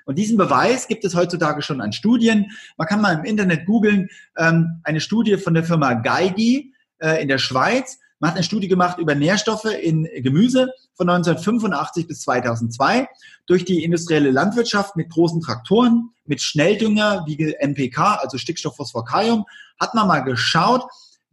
[0.06, 2.52] Und diesen Beweis gibt es heutzutage schon an Studien.
[2.78, 7.28] Man kann mal im Internet googeln, ähm, eine Studie von der Firma Geigi äh, in
[7.28, 8.00] der Schweiz.
[8.20, 13.08] Man hat eine Studie gemacht über Nährstoffe in Gemüse von 1985 bis 2002
[13.48, 19.46] durch die industrielle Landwirtschaft mit großen Traktoren, mit Schnelldünger wie NPK, also Stickstoff, Phosphor, Kalium,
[19.80, 20.84] hat man mal geschaut,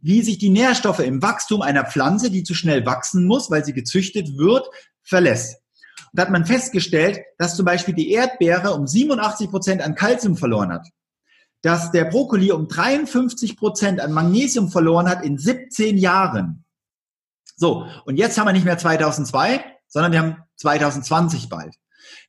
[0.01, 3.73] wie sich die Nährstoffe im Wachstum einer Pflanze, die zu schnell wachsen muss, weil sie
[3.73, 4.67] gezüchtet wird,
[5.03, 5.58] verlässt.
[6.11, 10.37] Und da hat man festgestellt, dass zum Beispiel die Erdbeere um 87 Prozent an Kalzium
[10.37, 10.87] verloren hat.
[11.61, 16.65] Dass der Brokkoli um 53 Prozent an Magnesium verloren hat in 17 Jahren.
[17.55, 21.75] So, und jetzt haben wir nicht mehr 2002, sondern wir haben 2020 bald.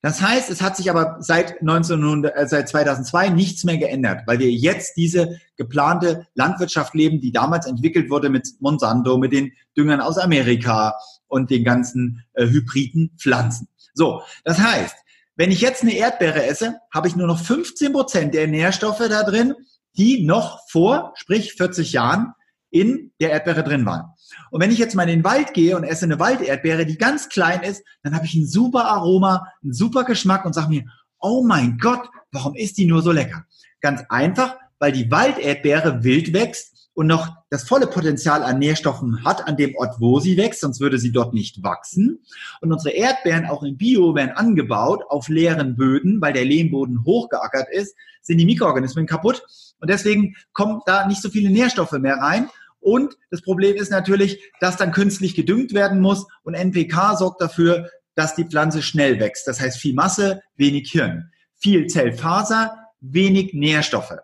[0.02, 4.38] Das heißt, es hat sich aber seit 1900, äh, seit 2002 nichts mehr geändert, weil
[4.38, 10.00] wir jetzt diese geplante Landwirtschaft leben, die damals entwickelt wurde mit Monsanto, mit den Düngern
[10.00, 10.94] aus Amerika
[11.28, 13.68] und den ganzen äh, hybriden Pflanzen.
[13.92, 14.96] So, das heißt,
[15.36, 19.22] wenn ich jetzt eine Erdbeere esse, habe ich nur noch 15 Prozent der Nährstoffe da
[19.22, 19.54] drin,
[19.96, 22.32] die noch vor, sprich 40 Jahren,
[22.70, 24.12] in der Erdbeere drin waren.
[24.50, 27.28] Und wenn ich jetzt mal in den Wald gehe und esse eine Walderdbeere, die ganz
[27.28, 30.84] klein ist, dann habe ich ein super Aroma, einen super Geschmack und sage mir,
[31.18, 33.44] oh mein Gott, warum ist die nur so lecker?
[33.80, 39.46] Ganz einfach, weil die Walderdbeere wild wächst und noch das volle Potenzial an Nährstoffen hat
[39.46, 42.20] an dem Ort, wo sie wächst, sonst würde sie dort nicht wachsen.
[42.60, 47.68] Und unsere Erdbeeren auch in Bio werden angebaut auf leeren Böden, weil der Lehmboden hochgeackert
[47.72, 49.42] ist, sind die Mikroorganismen kaputt
[49.80, 52.48] und deswegen kommen da nicht so viele Nährstoffe mehr rein.
[52.80, 57.90] Und das Problem ist natürlich, dass dann künstlich gedüngt werden muss und NPK sorgt dafür,
[58.14, 59.46] dass die Pflanze schnell wächst.
[59.46, 64.16] Das heißt viel Masse, wenig Hirn, viel Zellfaser, wenig Nährstoffe.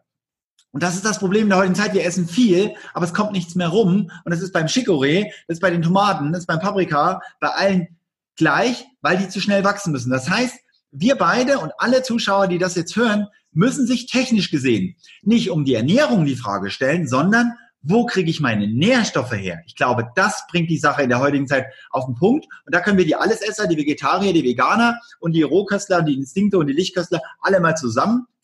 [0.73, 1.95] Und das ist das Problem der heutigen Zeit.
[1.95, 4.11] Wir essen viel, aber es kommt nichts mehr rum.
[4.25, 7.49] Und das ist beim Chicorée, das ist bei den Tomaten, das ist beim Paprika, bei
[7.49, 7.89] allen
[8.37, 10.11] gleich, weil die zu schnell wachsen müssen.
[10.11, 10.55] Das heißt,
[10.91, 15.65] wir beide und alle Zuschauer, die das jetzt hören, müssen sich technisch gesehen nicht um
[15.65, 17.55] die Ernährung die Frage stellen, sondern
[17.89, 19.61] wo kriege ich meine Nährstoffe her?
[19.67, 22.47] Ich glaube, das bringt die Sache in der heutigen Zeit auf den Punkt.
[22.65, 26.59] Und da können wir die Allesesser, die Vegetarier, die Veganer und die Rohköstler, die Instinkte
[26.59, 27.77] und die Lichtköstler alle mal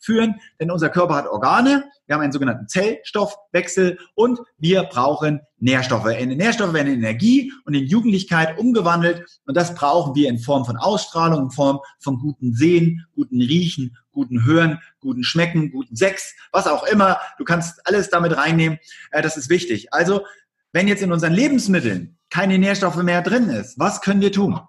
[0.03, 0.35] zusammenführen.
[0.59, 6.05] Denn unser Körper hat Organe, wir haben einen sogenannten Zellstoffwechsel und wir brauchen Nährstoffe.
[6.05, 10.77] Nährstoffe werden in Energie und in Jugendlichkeit umgewandelt und das brauchen wir in Form von
[10.77, 16.67] Ausstrahlung, in Form von guten Sehen, guten Riechen, guten Hören, guten Schmecken, guten Sex, was
[16.67, 17.19] auch immer.
[17.37, 18.77] Du kannst alles damit reinnehmen.
[19.11, 19.93] Äh, das ist wichtig.
[19.93, 20.25] Also,
[20.71, 24.59] wenn jetzt in unseren Lebensmitteln keine Nährstoffe mehr drin ist, was können wir tun?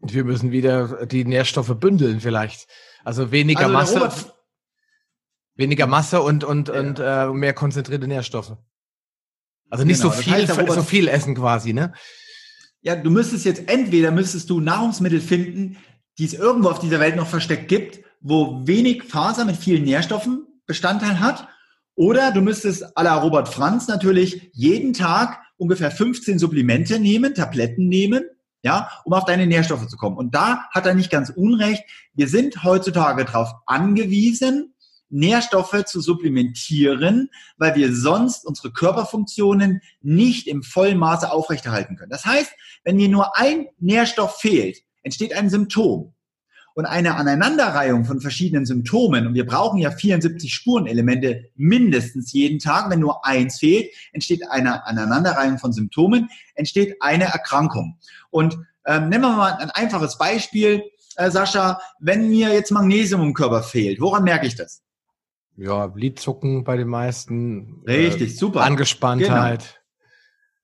[0.00, 2.66] Wir müssen wieder die Nährstoffe bündeln vielleicht.
[3.04, 4.32] Also weniger also Masse.
[5.56, 6.80] Weniger Masse und, und, ja.
[6.80, 8.56] und äh, mehr konzentrierte Nährstoffe.
[9.70, 11.92] Also nicht genau, so viel, heißt, so viel essen quasi, ne?
[12.80, 15.78] Ja, du müsstest jetzt entweder müsstest du Nahrungsmittel finden,
[16.18, 20.46] die es irgendwo auf dieser Welt noch versteckt gibt, wo wenig Faser mit vielen Nährstoffen
[20.66, 21.48] Bestandteil hat.
[21.94, 27.88] Oder du müsstest à la Robert Franz natürlich jeden Tag ungefähr 15 Supplemente nehmen, Tabletten
[27.88, 28.24] nehmen,
[28.64, 30.16] ja, um auf deine Nährstoffe zu kommen.
[30.16, 31.84] Und da hat er nicht ganz unrecht.
[32.14, 34.74] Wir sind heutzutage darauf angewiesen,
[35.10, 42.10] Nährstoffe zu supplementieren, weil wir sonst unsere Körperfunktionen nicht im vollen Maße aufrechterhalten können.
[42.10, 42.52] Das heißt,
[42.84, 46.13] wenn mir nur ein Nährstoff fehlt, entsteht ein Symptom.
[46.74, 52.90] Und eine Aneinanderreihung von verschiedenen Symptomen, und wir brauchen ja 74 Spurenelemente mindestens jeden Tag,
[52.90, 57.98] wenn nur eins fehlt, entsteht eine Aneinanderreihung von Symptomen, entsteht eine Erkrankung.
[58.30, 60.82] Und ähm, nehmen wir mal ein einfaches Beispiel,
[61.16, 64.82] äh, Sascha, wenn mir jetzt Magnesium im Körper fehlt, woran merke ich das?
[65.56, 67.82] Ja, Lidzucken bei den meisten.
[67.86, 68.62] Richtig, äh, super.
[68.62, 69.80] Angespanntheit.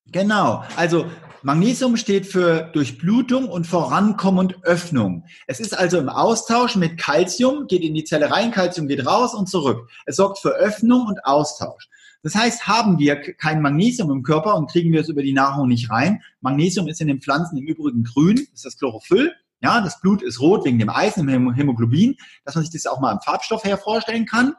[0.07, 0.64] Genau.
[0.77, 1.07] Also
[1.42, 5.24] Magnesium steht für Durchblutung und Vorankommen und Öffnung.
[5.46, 9.35] Es ist also im Austausch mit Calcium, geht in die Zelle rein, Calcium geht raus
[9.35, 9.88] und zurück.
[10.05, 11.88] Es sorgt für Öffnung und Austausch.
[12.22, 15.68] Das heißt, haben wir kein Magnesium im Körper und kriegen wir es über die Nahrung
[15.68, 16.20] nicht rein.
[16.42, 19.33] Magnesium ist in den Pflanzen im Übrigen grün, ist das Chlorophyll.
[19.62, 23.00] Ja, das Blut ist rot wegen dem Eisen im Hämoglobin, dass man sich das auch
[23.00, 24.55] mal im Farbstoff her vorstellen kann.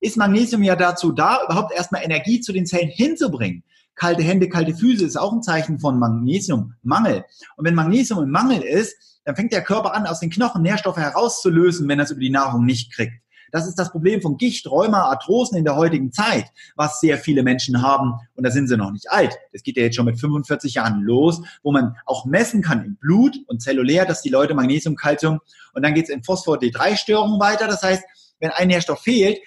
[0.00, 3.62] Ist Magnesium ja dazu da, überhaupt erstmal Energie zu den Zellen hinzubringen.
[3.98, 7.24] Kalte Hände, kalte Füße ist auch ein Zeichen von Magnesiummangel.
[7.56, 10.96] Und wenn Magnesium im Mangel ist, dann fängt der Körper an, aus den Knochen Nährstoffe
[10.96, 13.12] herauszulösen, wenn er es über die Nahrung nicht kriegt.
[13.50, 17.42] Das ist das Problem von Gicht, Rheuma, Arthrosen in der heutigen Zeit, was sehr viele
[17.42, 18.14] Menschen haben.
[18.34, 19.36] Und da sind sie noch nicht alt.
[19.52, 22.96] Das geht ja jetzt schon mit 45 Jahren los, wo man auch messen kann im
[22.96, 25.40] Blut und zellulär, dass die Leute Magnesium, Calcium
[25.72, 27.66] und dann geht es in Phosphor-D3-Störungen weiter.
[27.66, 28.04] Das heißt,
[28.40, 29.38] wenn ein Nährstoff fehlt,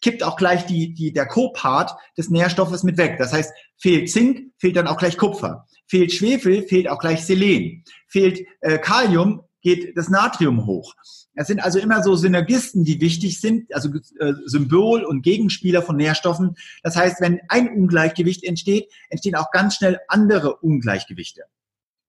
[0.00, 3.16] kippt auch gleich die, die, der Co-Part des Nährstoffes mit weg.
[3.18, 5.66] Das heißt, fehlt Zink, fehlt dann auch gleich Kupfer.
[5.86, 7.84] Fehlt Schwefel, fehlt auch gleich Selen.
[8.08, 10.94] Fehlt äh, Kalium, geht das Natrium hoch.
[11.34, 15.96] Es sind also immer so Synergisten, die wichtig sind, also äh, Symbol und Gegenspieler von
[15.96, 16.56] Nährstoffen.
[16.82, 21.42] Das heißt, wenn ein Ungleichgewicht entsteht, entstehen auch ganz schnell andere Ungleichgewichte.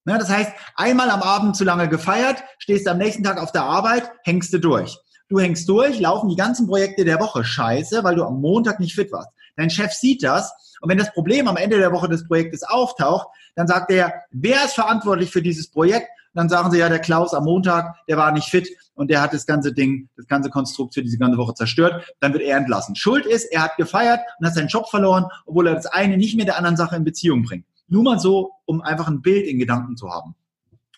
[0.06, 3.64] Ja, das heißt, einmal am Abend zu lange gefeiert, stehst am nächsten Tag auf der
[3.64, 4.98] Arbeit, hängst du durch.
[5.32, 8.94] Du hängst durch, laufen die ganzen Projekte der Woche scheiße, weil du am Montag nicht
[8.94, 9.30] fit warst.
[9.56, 13.28] Dein Chef sieht das und wenn das Problem am Ende der Woche des Projektes auftaucht,
[13.56, 16.10] dann sagt er, wer ist verantwortlich für dieses Projekt?
[16.34, 19.34] dann sagen sie ja, der Klaus am Montag, der war nicht fit und der hat
[19.34, 22.06] das ganze Ding, das ganze Konstrukt für diese ganze Woche zerstört.
[22.20, 22.96] Dann wird er entlassen.
[22.96, 26.38] Schuld ist, er hat gefeiert und hat seinen Job verloren, obwohl er das eine nicht
[26.38, 27.66] mit der anderen Sache in Beziehung bringt.
[27.88, 30.36] Nur mal so, um einfach ein Bild in Gedanken zu haben.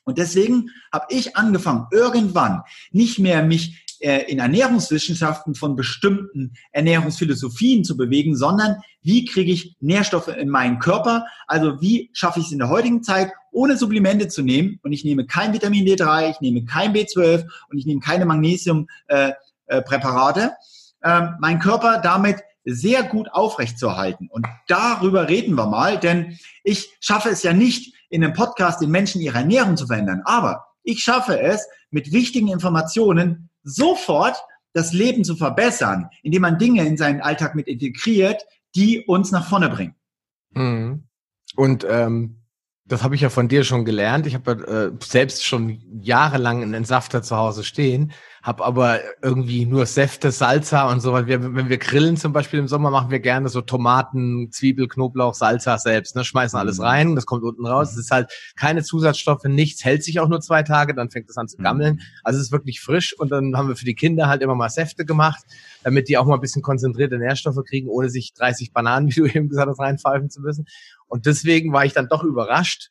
[0.04, 7.86] Und deswegen habe ich angefangen, irgendwann nicht mehr mich äh, in Ernährungswissenschaften von bestimmten Ernährungsphilosophien
[7.86, 11.26] zu bewegen, sondern wie kriege ich Nährstoffe in meinen Körper?
[11.48, 14.78] Also wie schaffe ich es in der heutigen Zeit, ohne Supplemente zu nehmen?
[14.84, 20.52] Und ich nehme kein Vitamin D3, ich nehme kein B12 und ich nehme keine Magnesiumpräparate.
[21.02, 24.28] Äh, äh, mein Körper damit sehr gut aufrechtzuerhalten.
[24.30, 28.92] Und darüber reden wir mal, denn ich schaffe es ja nicht, in einem Podcast den
[28.92, 34.38] Menschen ihre Ernährung zu verändern, aber ich schaffe es, mit wichtigen Informationen sofort
[34.74, 38.44] das Leben zu verbessern, indem man Dinge in seinen Alltag mit integriert,
[38.76, 39.96] die uns nach vorne bringen.
[40.52, 41.08] Mhm.
[41.56, 42.43] Und ähm,
[42.86, 44.28] das habe ich ja von dir schon gelernt.
[44.28, 49.86] Ich habe äh, selbst schon jahrelang einen Entsafter zu Hause stehen habe aber irgendwie nur
[49.86, 51.14] Säfte, Salsa und so.
[51.14, 55.34] Wir, wenn wir grillen zum Beispiel im Sommer, machen wir gerne so Tomaten, Zwiebel, Knoblauch,
[55.34, 56.18] Salsa selbst.
[56.18, 56.26] Ne?
[56.26, 56.84] Schmeißen alles mhm.
[56.84, 57.94] rein, das kommt unten raus.
[57.94, 61.38] Es ist halt keine Zusatzstoffe, nichts, hält sich auch nur zwei Tage, dann fängt es
[61.38, 61.64] an zu mhm.
[61.64, 62.02] gammeln.
[62.26, 64.70] Also es ist wirklich frisch und dann haben wir für die Kinder halt immer mal
[64.70, 65.42] Säfte gemacht,
[65.84, 69.26] damit die auch mal ein bisschen konzentrierte Nährstoffe kriegen, ohne sich 30 Bananen, wie du
[69.26, 70.66] eben gesagt hast, reinpfeifen zu müssen.
[71.14, 72.90] Und deswegen war ich dann doch überrascht,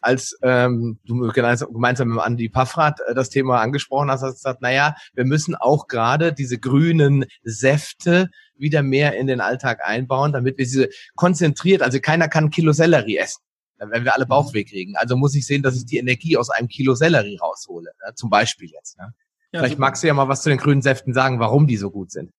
[0.00, 4.62] als ähm, du gemeinsam mit Andi Paffrath äh, das Thema angesprochen hast, hast du gesagt,
[4.62, 10.56] naja, wir müssen auch gerade diese grünen Säfte wieder mehr in den Alltag einbauen, damit
[10.56, 13.42] wir diese konzentriert, also keiner kann ein Kilo Sellerie essen
[13.76, 14.94] dann werden wir alle Bauchweh kriegen.
[14.96, 18.14] Also muss ich sehen, dass ich die Energie aus einem Kilo Sellerie raushole, ne?
[18.14, 18.96] zum Beispiel jetzt.
[18.98, 19.12] Ne?
[19.50, 19.80] Ja, Vielleicht super.
[19.80, 22.30] magst du ja mal was zu den grünen Säften sagen, warum die so gut sind.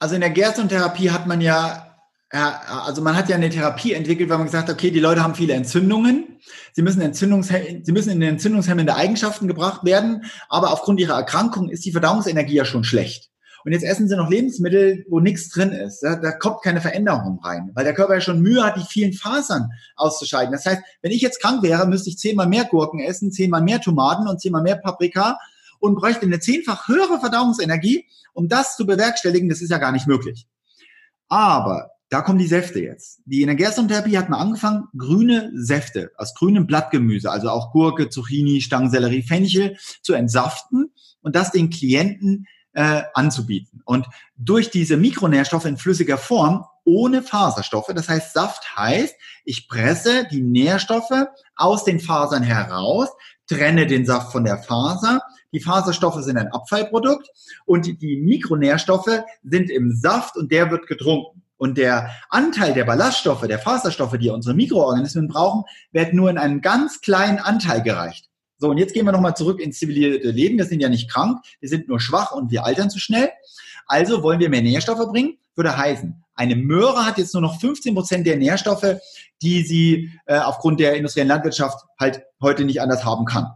[0.00, 1.87] Also in der Gerstentherapie hat man ja,
[2.30, 5.34] also man hat ja eine Therapie entwickelt, weil man gesagt hat, okay, die Leute haben
[5.34, 6.38] viele Entzündungen,
[6.74, 11.84] sie müssen, Entzündungs sie müssen in entzündungshemmende Eigenschaften gebracht werden, aber aufgrund ihrer Erkrankung ist
[11.86, 13.30] die Verdauungsenergie ja schon schlecht.
[13.64, 16.00] Und jetzt essen sie noch Lebensmittel, wo nichts drin ist.
[16.00, 19.12] Da, da kommt keine Veränderung rein, weil der Körper ja schon Mühe hat, die vielen
[19.12, 20.52] Fasern auszuscheiden.
[20.52, 23.80] Das heißt, wenn ich jetzt krank wäre, müsste ich zehnmal mehr Gurken essen, zehnmal mehr
[23.80, 25.38] Tomaten und zehnmal mehr Paprika
[25.80, 29.48] und bräuchte eine zehnfach höhere Verdauungsenergie, um das zu bewerkstelligen.
[29.48, 30.46] Das ist ja gar nicht möglich.
[31.28, 33.20] Aber da kommen die Säfte jetzt.
[33.26, 38.08] Die in der Gerstentherapie hat man angefangen, grüne Säfte aus grünem Blattgemüse, also auch Gurke,
[38.08, 43.82] Zucchini, Stangensellerie, Fenchel, zu entsaften und das den Klienten äh, anzubieten.
[43.84, 50.26] Und durch diese Mikronährstoffe in flüssiger Form ohne Faserstoffe, das heißt Saft heißt, ich presse
[50.30, 53.08] die Nährstoffe aus den Fasern heraus,
[53.46, 55.20] trenne den Saft von der Faser.
[55.52, 57.28] Die Faserstoffe sind ein Abfallprodukt
[57.66, 61.42] und die Mikronährstoffe sind im Saft und der wird getrunken.
[61.58, 66.62] Und der Anteil der Ballaststoffe, der Faserstoffe, die unsere Mikroorganismen brauchen, wird nur in einem
[66.62, 68.30] ganz kleinen Anteil gereicht.
[68.58, 70.58] So, und jetzt gehen wir nochmal zurück ins zivilierte Leben.
[70.58, 73.30] Wir sind ja nicht krank, wir sind nur schwach und wir altern zu schnell.
[73.86, 77.94] Also wollen wir mehr Nährstoffe bringen, würde heißen, eine Möhre hat jetzt nur noch 15
[77.94, 78.96] Prozent der Nährstoffe,
[79.42, 83.48] die sie äh, aufgrund der industriellen Landwirtschaft halt heute nicht anders haben kann.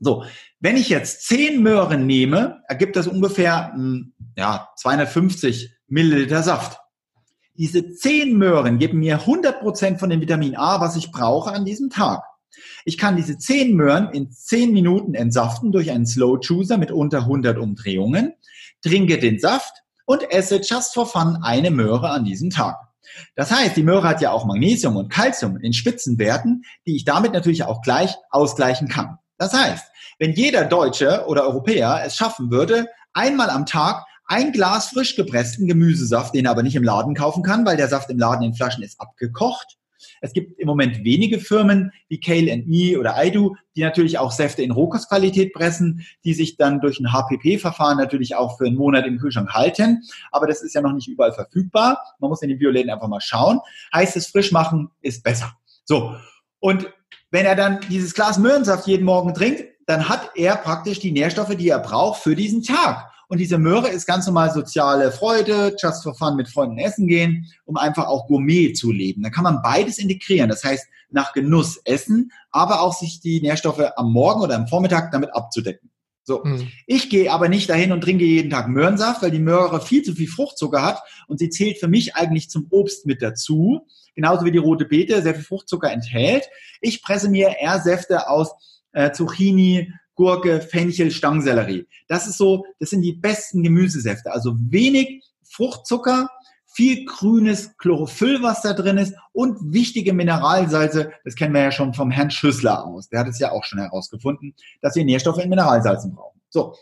[0.00, 0.24] So,
[0.58, 6.81] wenn ich jetzt 10 Möhren nehme, ergibt das ungefähr mh, hm, ja, 250 Milliliter Saft.
[7.54, 11.64] Diese zehn Möhren geben mir 100 Prozent von dem Vitamin A, was ich brauche an
[11.64, 12.22] diesem Tag.
[12.84, 17.18] Ich kann diese zehn Möhren in zehn Minuten entsaften durch einen Slow Chooser mit unter
[17.18, 18.32] 100 Umdrehungen,
[18.82, 22.76] trinke den Saft und esse just for fun eine Möhre an diesem Tag.
[23.36, 27.32] Das heißt, die Möhre hat ja auch Magnesium und Calcium in Spitzenwerten, die ich damit
[27.32, 29.18] natürlich auch gleich ausgleichen kann.
[29.36, 29.86] Das heißt,
[30.18, 35.66] wenn jeder Deutsche oder Europäer es schaffen würde, einmal am Tag ein Glas frisch gepressten
[35.66, 38.54] Gemüsesaft, den er aber nicht im Laden kaufen kann, weil der Saft im Laden in
[38.54, 39.76] Flaschen ist abgekocht,
[40.20, 44.62] es gibt im Moment wenige Firmen wie Kale Me oder Aidu, die natürlich auch Säfte
[44.62, 49.18] in Rohkostqualität pressen, die sich dann durch ein HPP-Verfahren natürlich auch für einen Monat im
[49.18, 50.02] Kühlschrank halten.
[50.30, 52.00] Aber das ist ja noch nicht überall verfügbar.
[52.20, 53.60] Man muss in den Bioläden einfach mal schauen.
[53.94, 55.52] Heißt es, frisch machen ist besser.
[55.84, 56.16] So.
[56.60, 56.92] Und
[57.30, 61.56] wenn er dann dieses Glas Möhrensaft jeden Morgen trinkt, dann hat er praktisch die Nährstoffe,
[61.56, 63.11] die er braucht für diesen Tag.
[63.28, 67.46] Und diese Möhre ist ganz normal soziale Freude, just for fun mit Freunden essen gehen,
[67.64, 69.22] um einfach auch Gourmet zu leben.
[69.22, 70.48] Da kann man beides integrieren.
[70.48, 75.12] Das heißt, nach Genuss essen, aber auch sich die Nährstoffe am Morgen oder am Vormittag
[75.12, 75.90] damit abzudecken.
[76.24, 76.42] So.
[76.44, 76.68] Mhm.
[76.86, 80.14] Ich gehe aber nicht dahin und trinke jeden Tag Möhrensaft, weil die Möhre viel zu
[80.14, 83.86] viel Fruchtzucker hat und sie zählt für mich eigentlich zum Obst mit dazu.
[84.14, 86.48] Genauso wie die rote Beete sehr viel Fruchtzucker enthält.
[86.80, 88.52] Ich presse mir eher Säfte aus
[88.92, 91.86] äh, Zucchini, Gurke, Fenchel, Stangensellerie.
[92.08, 94.32] Das ist so, das sind die besten Gemüsesäfte.
[94.32, 96.28] Also wenig Fruchtzucker,
[96.66, 101.12] viel grünes Chlorophyll, was da drin ist und wichtige Mineralsalze.
[101.24, 103.08] Das kennen wir ja schon vom Herrn Schüssler aus.
[103.08, 106.40] Der hat es ja auch schon herausgefunden, dass wir Nährstoffe in Mineralsalzen brauchen.
[106.48, 106.74] So.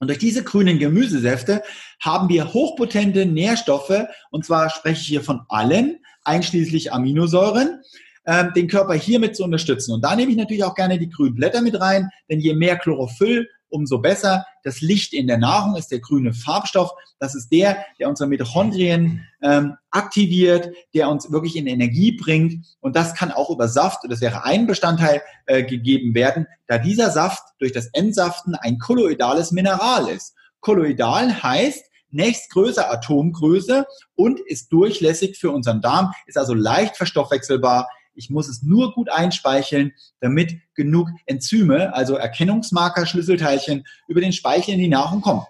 [0.00, 1.62] Und durch diese grünen Gemüsesäfte
[2.00, 7.82] haben wir hochpotente Nährstoffe, und zwar spreche ich hier von allen, einschließlich Aminosäuren,
[8.24, 9.92] ähm, den Körper hiermit zu unterstützen.
[9.92, 12.76] Und da nehme ich natürlich auch gerne die grünen Blätter mit rein, denn je mehr
[12.78, 14.44] Chlorophyll, umso besser.
[14.62, 16.90] Das Licht in der Nahrung ist der grüne Farbstoff.
[17.18, 22.64] Das ist der, der unsere Mitochondrien ähm, aktiviert, der uns wirklich in Energie bringt.
[22.80, 27.10] Und das kann auch über Saft, das wäre ein Bestandteil, äh, gegeben werden, da dieser
[27.10, 30.34] Saft durch das Entsaften ein kolloidales Mineral ist.
[30.60, 38.30] Kolloidal heißt, nächstgrößer Atomgröße und ist durchlässig für unseren Darm, ist also leicht verstoffwechselbar, ich
[38.30, 44.80] muss es nur gut einspeicheln, damit genug Enzyme, also Erkennungsmarker, Schlüsselteilchen, über den Speichel in
[44.80, 45.46] die Nahrung kommen.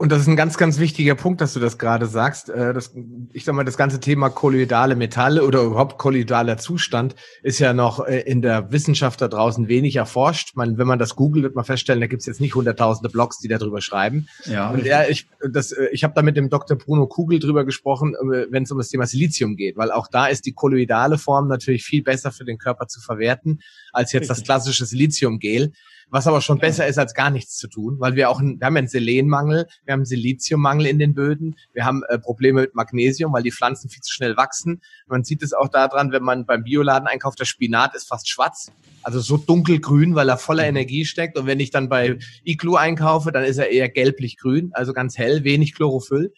[0.00, 2.48] Und das ist ein ganz, ganz wichtiger Punkt, dass du das gerade sagst.
[2.48, 2.94] Äh, das,
[3.34, 8.06] ich sag mal, das ganze Thema kolloidale Metalle oder überhaupt kolloidaler Zustand ist ja noch
[8.06, 10.56] äh, in der Wissenschaft da draußen wenig erforscht.
[10.56, 13.48] Man, wenn man das googelt, wird man feststellen, da gibt's jetzt nicht hunderttausende Blogs, die
[13.48, 14.26] darüber schreiben.
[14.46, 16.78] Ja, und er, ich, das, äh, ich habe da mit dem Dr.
[16.78, 18.14] Bruno Kugel drüber gesprochen,
[18.48, 21.84] wenn es um das Thema Silizium geht, weil auch da ist die kolloidale Form natürlich
[21.84, 23.60] viel besser für den Körper zu verwerten
[23.92, 25.72] als jetzt das klassische Siliziumgel
[26.10, 28.76] was aber schon besser ist, als gar nichts zu tun, weil wir auch, wir haben
[28.76, 33.42] einen Selenmangel, wir haben Siliziummangel in den Böden, wir haben äh, Probleme mit Magnesium, weil
[33.42, 34.82] die Pflanzen viel zu schnell wachsen.
[35.06, 38.70] Man sieht es auch daran, wenn man beim Bioladen einkauft, der Spinat ist fast schwarz,
[39.02, 40.70] also so dunkelgrün, weil er voller mhm.
[40.70, 41.38] Energie steckt.
[41.38, 45.44] Und wenn ich dann bei Iglu einkaufe, dann ist er eher gelblich-grün, also ganz hell,
[45.44, 46.32] wenig Chlorophyll.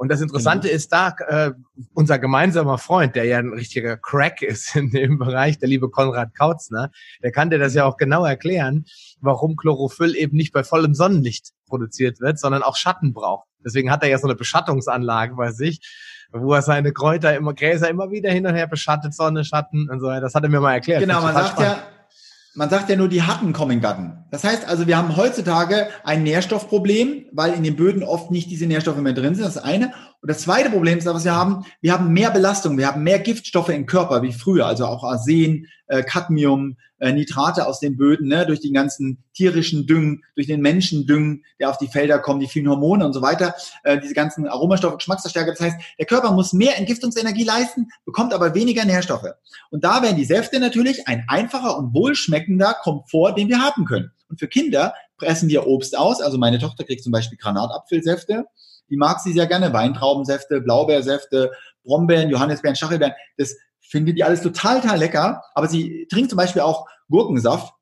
[0.00, 0.76] Und das Interessante genau.
[0.76, 1.50] ist da, äh,
[1.92, 6.34] unser gemeinsamer Freund, der ja ein richtiger Crack ist in dem Bereich, der liebe Konrad
[6.34, 6.90] Kautzner,
[7.22, 8.86] der kann dir das ja auch genau erklären,
[9.20, 13.46] warum Chlorophyll eben nicht bei vollem Sonnenlicht produziert wird, sondern auch Schatten braucht.
[13.62, 15.80] Deswegen hat er ja so eine Beschattungsanlage bei sich,
[16.32, 20.00] wo er seine Kräuter immer, Gräser immer wieder hin und her beschattet, Sonne, Schatten und
[20.00, 20.06] so.
[20.06, 21.02] Das hat er mir mal erklärt.
[21.02, 21.76] Genau, man sagt spannend.
[21.76, 21.82] ja,
[22.54, 24.19] man sagt ja nur, die hatten kommen Gatten.
[24.30, 28.66] Das heißt also, wir haben heutzutage ein Nährstoffproblem, weil in den Böden oft nicht diese
[28.66, 29.44] Nährstoffe mehr drin sind.
[29.44, 29.92] Das ist eine.
[30.22, 33.18] Und das zweite Problem ist, was wir haben, wir haben mehr Belastung, wir haben mehr
[33.18, 38.28] Giftstoffe im Körper wie früher, also auch Arsen, äh, Cadmium, äh, Nitrate aus den Böden,
[38.28, 42.48] ne, durch den ganzen tierischen Düngen, durch den Menschendüngen, der auf die Felder kommt, die
[42.48, 45.52] vielen Hormone und so weiter, äh, diese ganzen Aromastoffe, Geschmacksverstärker.
[45.52, 49.32] Das heißt, der Körper muss mehr Entgiftungsenergie leisten, bekommt aber weniger Nährstoffe.
[49.70, 54.12] Und da wären die Säfte natürlich ein einfacher und wohlschmeckender Komfort, den wir haben können.
[54.30, 56.22] Und für Kinder pressen wir Obst aus.
[56.22, 58.46] Also meine Tochter kriegt zum Beispiel Granatapfelsäfte
[58.90, 59.72] die mag sie sehr gerne.
[59.72, 61.52] Weintraubensäfte, Blaubeersäfte,
[61.84, 63.14] Brombeeren, Johannisbeeren, Stachelbeeren.
[63.38, 65.42] Das findet die alles total, total lecker.
[65.54, 67.72] Aber sie trinkt zum Beispiel auch Gurkensaft.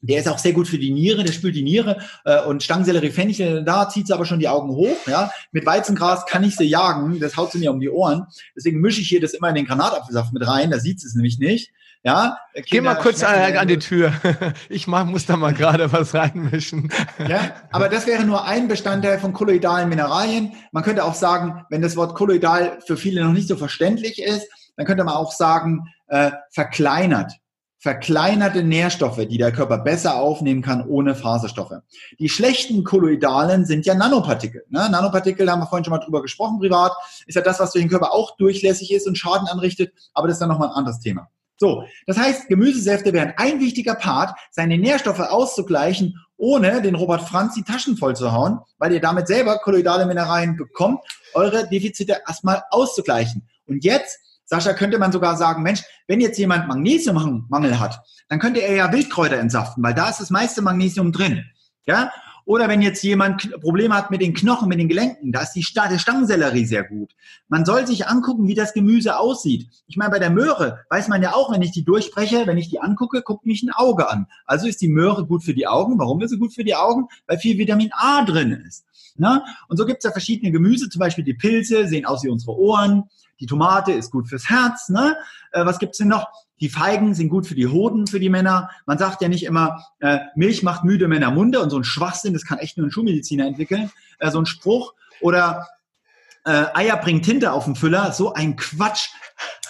[0.00, 3.10] Der ist auch sehr gut für die Niere, der spült die Niere äh, und Stangensellerie,
[3.10, 4.96] Fenchel, da zieht sie aber schon die Augen hoch.
[5.06, 8.26] Ja, mit Weizengras kann ich sie jagen, das haut sie mir um die Ohren.
[8.54, 11.14] Deswegen mische ich hier das immer in den Granatapfelsaft mit rein, da sieht sie es
[11.14, 11.72] nämlich nicht.
[12.04, 14.12] Ja, Kinder Geh mal kurz an, an, die Tür.
[14.68, 16.90] Ich mach, muss da mal gerade was reinmischen.
[17.28, 20.52] Ja, aber das wäre nur ein Bestandteil von kolloidalen Mineralien.
[20.72, 24.48] Man könnte auch sagen, wenn das Wort kolloidal für viele noch nicht so verständlich ist,
[24.76, 27.32] dann könnte man auch sagen, äh, verkleinert.
[27.80, 31.74] verkleinerte Nährstoffe, die der Körper besser aufnehmen kann ohne Faserstoffe.
[32.18, 34.64] Die schlechten Kolloidalen sind ja Nanopartikel.
[34.68, 34.88] Ne?
[34.90, 36.92] Nanopartikel, da haben wir vorhin schon mal drüber gesprochen, privat,
[37.26, 40.36] ist ja das, was durch den Körper auch durchlässig ist und Schaden anrichtet, aber das
[40.36, 41.28] ist dann nochmal ein anderes Thema.
[41.58, 47.54] So, das heißt, Gemüsesäfte wären ein wichtiger Part, seine Nährstoffe auszugleichen, ohne den Robert Franz
[47.54, 51.00] die Taschen voll zu hauen, weil ihr damit selber kolloidale Mineralien bekommt,
[51.34, 53.48] eure Defizite erstmal auszugleichen.
[53.66, 58.60] Und jetzt Sascha, könnte man sogar sagen, Mensch, wenn jetzt jemand Magnesiummangel hat, dann könnte
[58.60, 61.44] er ja Wildkräuter entsaften, weil da ist das meiste Magnesium drin.
[61.84, 62.10] Ja?
[62.48, 65.62] Oder wenn jetzt jemand Probleme hat mit den Knochen, mit den Gelenken, da ist die
[65.62, 67.14] Stangensellerie sehr gut.
[67.48, 69.68] Man soll sich angucken, wie das Gemüse aussieht.
[69.86, 72.70] Ich meine, bei der Möhre weiß man ja auch, wenn ich die durchbreche, wenn ich
[72.70, 74.28] die angucke, guckt mich ein Auge an.
[74.46, 75.98] Also ist die Möhre gut für die Augen.
[75.98, 77.08] Warum ist sie gut für die Augen?
[77.26, 78.86] Weil viel Vitamin A drin ist.
[79.16, 79.42] Ne?
[79.68, 82.56] Und so gibt es ja verschiedene Gemüse, zum Beispiel die Pilze sehen aus wie unsere
[82.56, 83.10] Ohren.
[83.40, 84.88] Die Tomate ist gut fürs Herz.
[84.88, 85.18] Ne?
[85.52, 86.28] Äh, was gibt's denn noch?
[86.60, 88.70] Die Feigen sind gut für die Hoden, für die Männer.
[88.86, 92.32] Man sagt ja nicht immer, äh, Milch macht müde Männer Munde und so ein Schwachsinn,
[92.32, 93.90] das kann echt nur ein Schulmediziner entwickeln.
[94.18, 94.94] Äh, so ein Spruch.
[95.20, 95.66] Oder
[96.44, 98.12] äh, Eier bringen Tinte auf den Füller.
[98.12, 99.08] So ein Quatsch.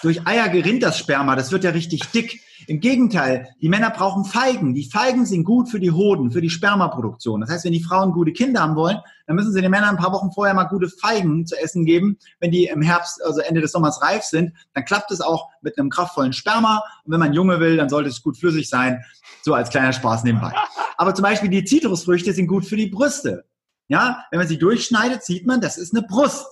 [0.01, 2.41] Durch Eier gerinnt das Sperma, das wird ja richtig dick.
[2.69, 4.75] Im Gegenteil, die Männer brauchen Feigen.
[4.75, 7.41] Die Feigen sind gut für die Hoden, für die Spermaproduktion.
[7.41, 9.97] Das heißt, wenn die Frauen gute Kinder haben wollen, dann müssen sie den Männern ein
[9.97, 12.19] paar Wochen vorher mal gute Feigen zu essen geben.
[12.39, 15.79] Wenn die im Herbst, also Ende des Sommers reif sind, dann klappt es auch mit
[15.79, 16.83] einem kraftvollen Sperma.
[17.05, 19.03] Und wenn man Junge will, dann sollte es gut flüssig sein.
[19.41, 20.53] So als kleiner Spaß nebenbei.
[20.97, 23.45] Aber zum Beispiel die Zitrusfrüchte sind gut für die Brüste.
[23.87, 26.45] Ja, wenn man sie durchschneidet, sieht man, das ist eine Brust.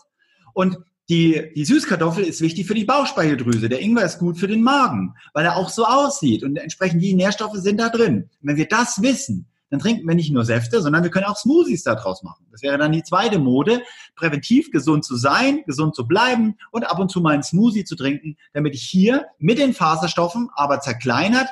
[0.55, 0.79] Und
[1.09, 3.69] die, die Süßkartoffel ist wichtig für die Bauchspeicheldrüse.
[3.69, 6.43] Der Ingwer ist gut für den Magen, weil er auch so aussieht.
[6.43, 8.29] Und entsprechend die Nährstoffe sind da drin.
[8.41, 11.37] Und wenn wir das wissen, dann trinken wir nicht nur Säfte, sondern wir können auch
[11.37, 12.45] Smoothies daraus machen.
[12.51, 13.81] Das wäre dann die zweite Mode,
[14.15, 17.95] präventiv gesund zu sein, gesund zu bleiben und ab und zu mal einen Smoothie zu
[17.95, 21.49] trinken, damit ich hier mit den Faserstoffen, aber zerkleinert,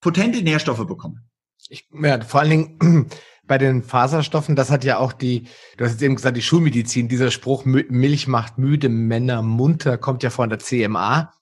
[0.00, 1.22] potente Nährstoffe bekomme.
[1.68, 3.10] Ich, ja, vor allen Dingen
[3.46, 5.44] bei den Faserstoffen, das hat ja auch die,
[5.76, 10.22] du hast jetzt eben gesagt, die Schulmedizin, dieser Spruch, Milch macht müde, Männer munter, kommt
[10.22, 11.32] ja von der CMA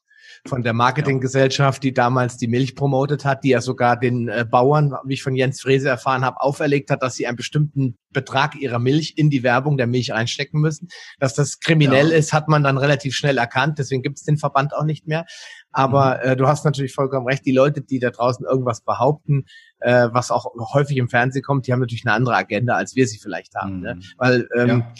[0.47, 4.93] von der Marketinggesellschaft, die damals die Milch promotet hat, die ja sogar den äh, Bauern,
[5.03, 8.77] wie ich von Jens Frese erfahren habe, auferlegt hat, dass sie einen bestimmten Betrag ihrer
[8.77, 10.87] Milch in die Werbung der Milch reinstecken müssen.
[11.19, 12.17] Dass das kriminell ja.
[12.17, 13.79] ist, hat man dann relativ schnell erkannt.
[13.79, 15.25] Deswegen gibt es den Verband auch nicht mehr.
[15.71, 16.29] Aber mhm.
[16.29, 17.45] äh, du hast natürlich vollkommen recht.
[17.45, 19.45] Die Leute, die da draußen irgendwas behaupten,
[19.79, 23.07] äh, was auch häufig im Fernsehen kommt, die haben natürlich eine andere Agenda, als wir
[23.07, 23.81] sie vielleicht haben.
[23.81, 23.95] Ne?
[23.95, 23.99] Mhm.
[23.99, 24.05] Ne?
[24.17, 24.93] Weil ähm, ja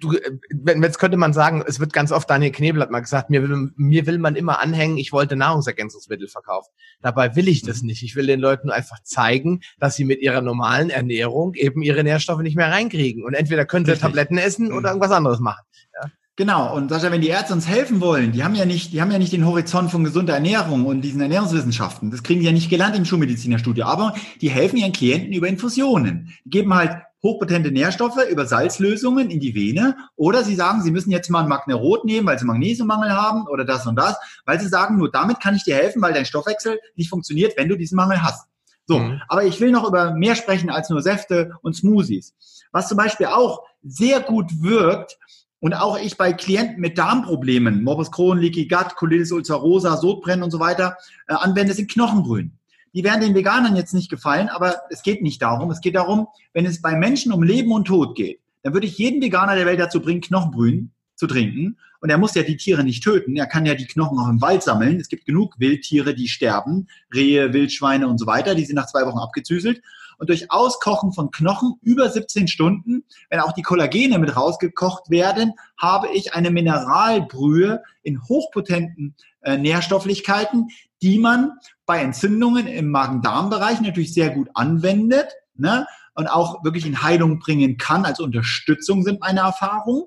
[0.00, 0.38] du, äh,
[0.82, 3.70] jetzt könnte man sagen, es wird ganz oft Daniel Knebel hat mal gesagt, mir will,
[3.76, 6.72] mir will man immer anhängen, ich wollte Nahrungsergänzungsmittel verkaufen.
[7.00, 7.88] Dabei will ich das mhm.
[7.88, 8.02] nicht.
[8.02, 12.04] Ich will den Leuten nur einfach zeigen, dass sie mit ihrer normalen Ernährung eben ihre
[12.04, 13.24] Nährstoffe nicht mehr reinkriegen.
[13.24, 13.96] Und entweder können sie.
[13.96, 14.86] Tabletten essen oder mhm.
[14.86, 15.64] irgendwas anderes machen.
[15.94, 16.10] Ja.
[16.38, 16.72] Genau.
[16.72, 19.18] Und Sascha, wenn die Ärzte uns helfen wollen, die haben ja nicht, die haben ja
[19.18, 22.12] nicht den Horizont von gesunder Ernährung und diesen Ernährungswissenschaften.
[22.12, 23.84] Das kriegen die ja nicht gelernt im Schulmedizinerstudio.
[23.84, 26.32] Aber die helfen ihren Klienten über Infusionen.
[26.44, 26.92] Die geben halt
[27.24, 31.48] hochpotente Nährstoffe über Salzlösungen in die Vene oder sie sagen, sie müssen jetzt mal ein
[31.48, 34.16] Magnerot nehmen, weil sie Magnesiummangel haben oder das und das,
[34.46, 37.68] weil sie sagen, nur damit kann ich dir helfen, weil dein Stoffwechsel nicht funktioniert, wenn
[37.68, 38.46] du diesen Mangel hast.
[38.86, 39.20] So, mhm.
[39.26, 42.32] aber ich will noch über mehr sprechen als nur Säfte und Smoothies.
[42.70, 45.18] Was zum Beispiel auch sehr gut wirkt,
[45.60, 50.50] und auch ich bei Klienten mit Darmproblemen, Morbus Crohn, Leaky Gut, Colitis ulcerosa, Sodbrennen und
[50.50, 50.96] so weiter,
[51.26, 52.58] äh, anwende, sind Knochenbrühen
[52.94, 55.70] die werden den Veganern jetzt nicht gefallen, aber es geht nicht darum.
[55.70, 58.98] Es geht darum, wenn es bei Menschen um Leben und Tod geht, dann würde ich
[58.98, 61.76] jeden Veganer der Welt dazu bringen, Knochenbrühen zu trinken.
[62.00, 63.36] Und er muss ja die Tiere nicht töten.
[63.36, 65.00] Er kann ja die Knochen auch im Wald sammeln.
[65.00, 66.88] Es gibt genug Wildtiere, die sterben.
[67.12, 68.54] Rehe, Wildschweine und so weiter.
[68.54, 69.82] Die sind nach zwei Wochen abgezüselt.
[70.18, 75.54] Und durch Auskochen von Knochen über 17 Stunden, wenn auch die Kollagene mit rausgekocht werden,
[75.80, 80.68] habe ich eine Mineralbrühe in hochpotenten äh, Nährstofflichkeiten,
[81.02, 81.52] die man
[81.86, 85.86] bei Entzündungen im Magen-Darm-Bereich natürlich sehr gut anwendet ne?
[86.14, 88.04] und auch wirklich in Heilung bringen kann.
[88.04, 90.04] Als Unterstützung sind meine Erfahrungen.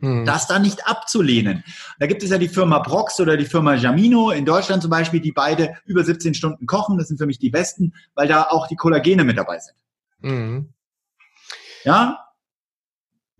[0.00, 0.24] Hm.
[0.24, 1.64] Das dann nicht abzulehnen.
[1.98, 5.20] Da gibt es ja die Firma Brox oder die Firma Jamino in Deutschland zum Beispiel,
[5.20, 6.98] die beide über 17 Stunden kochen.
[6.98, 9.76] Das sind für mich die besten, weil da auch die Kollagene mit dabei sind.
[10.20, 10.72] Mhm.
[11.84, 12.24] Ja,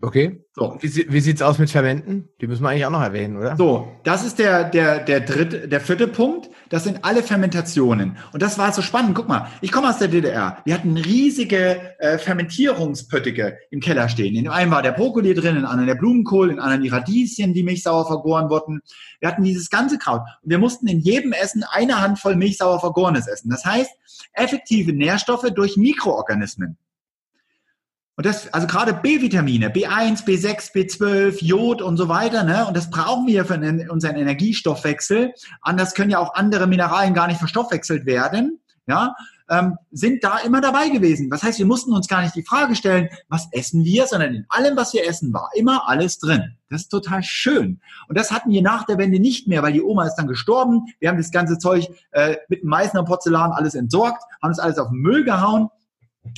[0.01, 0.43] Okay.
[0.53, 0.77] So.
[0.81, 2.27] Wie, wie sieht's aus mit Fermenten?
[2.41, 3.55] Die müssen wir eigentlich auch noch erwähnen, oder?
[3.55, 6.49] So, das ist der, der, der dritte, der vierte Punkt.
[6.69, 8.17] Das sind alle Fermentationen.
[8.33, 9.15] Und das war so spannend.
[9.15, 10.57] Guck mal, ich komme aus der DDR.
[10.65, 14.35] Wir hatten riesige äh, Fermentierungspöttige im Keller stehen.
[14.35, 17.53] In dem einen war der Brokkoli drin, in anderen der Blumenkohl, in anderen die Radieschen,
[17.53, 18.81] die milchsauer vergoren wurden.
[19.21, 20.21] Wir hatten dieses ganze Kraut.
[20.41, 23.49] Und wir mussten in jedem Essen eine Handvoll milchsauer vergorenes essen.
[23.49, 23.91] Das heißt,
[24.33, 26.77] effektive Nährstoffe durch Mikroorganismen.
[28.17, 32.65] Und das, also gerade B-Vitamine, B1, B6, B12, Jod und so weiter, ne?
[32.65, 33.59] Und das brauchen wir für
[33.89, 35.33] unseren Energiestoffwechsel.
[35.61, 39.13] Anders können ja auch andere Mineralien gar nicht verstoffwechselt werden, ja?
[39.47, 41.29] Ähm, sind da immer dabei gewesen.
[41.29, 44.45] Das heißt, wir mussten uns gar nicht die Frage stellen, was essen wir, sondern in
[44.49, 46.55] allem, was wir essen, war immer alles drin.
[46.69, 47.79] Das ist total schön.
[48.07, 50.85] Und das hatten wir nach der Wende nicht mehr, weil die Oma ist dann gestorben.
[50.99, 54.87] Wir haben das ganze Zeug äh, mit Meißner Porzellan alles entsorgt, haben es alles auf
[54.87, 55.69] den Müll gehauen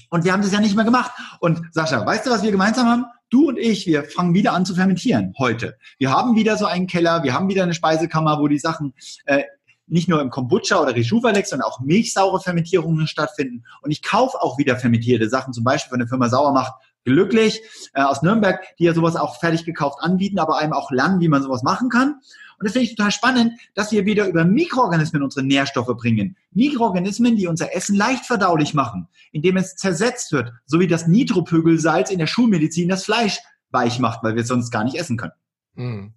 [0.09, 1.11] und wir haben das ja nicht mehr gemacht.
[1.39, 3.05] Und Sascha, weißt du, was wir gemeinsam haben?
[3.29, 5.77] Du und ich, wir fangen wieder an zu fermentieren heute.
[5.97, 8.93] Wir haben wieder so einen Keller, wir haben wieder eine Speisekammer, wo die Sachen
[9.25, 9.43] äh,
[9.87, 13.63] nicht nur im Kombucha oder Rejuva-Lex, sondern auch milchsaure Fermentierungen stattfinden.
[13.81, 16.73] Und ich kaufe auch wieder fermentierte Sachen, zum Beispiel von der Firma Sauermacht
[17.05, 17.61] glücklich
[17.93, 21.29] äh, aus Nürnberg, die ja sowas auch fertig gekauft anbieten, aber einem auch lernen, wie
[21.29, 22.19] man sowas machen kann.
[22.59, 26.35] Und das finde ich total spannend, dass wir wieder über Mikroorganismen unsere Nährstoffe bringen.
[26.51, 32.09] Mikroorganismen, die unser Essen leicht verdaulich machen, indem es zersetzt wird, so wie das Nitropögelsalz
[32.09, 33.39] in der Schulmedizin das Fleisch
[33.69, 35.33] weich macht, weil wir es sonst gar nicht essen können.
[35.75, 36.13] Mhm.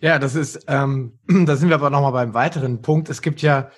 [0.00, 3.10] Ja, das ist, ähm, da sind wir aber nochmal beim weiteren Punkt.
[3.10, 3.70] Es gibt ja,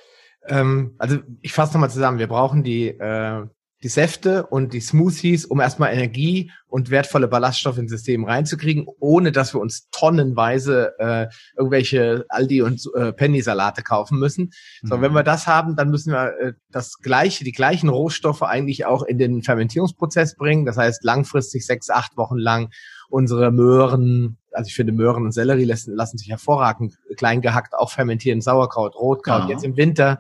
[0.46, 3.46] ähm, also ich fasse nochmal zusammen, wir brauchen die, äh,
[3.82, 9.32] die Säfte und die Smoothies, um erstmal Energie und wertvolle Ballaststoffe ins System reinzukriegen, ohne
[9.32, 14.52] dass wir uns tonnenweise äh, irgendwelche Aldi und äh, Penny-Salate kaufen müssen.
[14.82, 14.88] Mhm.
[14.88, 18.84] So, wenn wir das haben, dann müssen wir äh, das gleiche, die gleichen Rohstoffe eigentlich
[18.84, 20.66] auch in den Fermentierungsprozess bringen.
[20.66, 22.70] Das heißt, langfristig sechs, acht Wochen lang
[23.08, 27.90] unsere Möhren, also ich finde Möhren und Sellerie lassen, lassen sich hervorragend klein gehackt auch
[27.90, 29.50] fermentieren, Sauerkraut, Rotkraut, ja.
[29.50, 30.18] jetzt im Winter.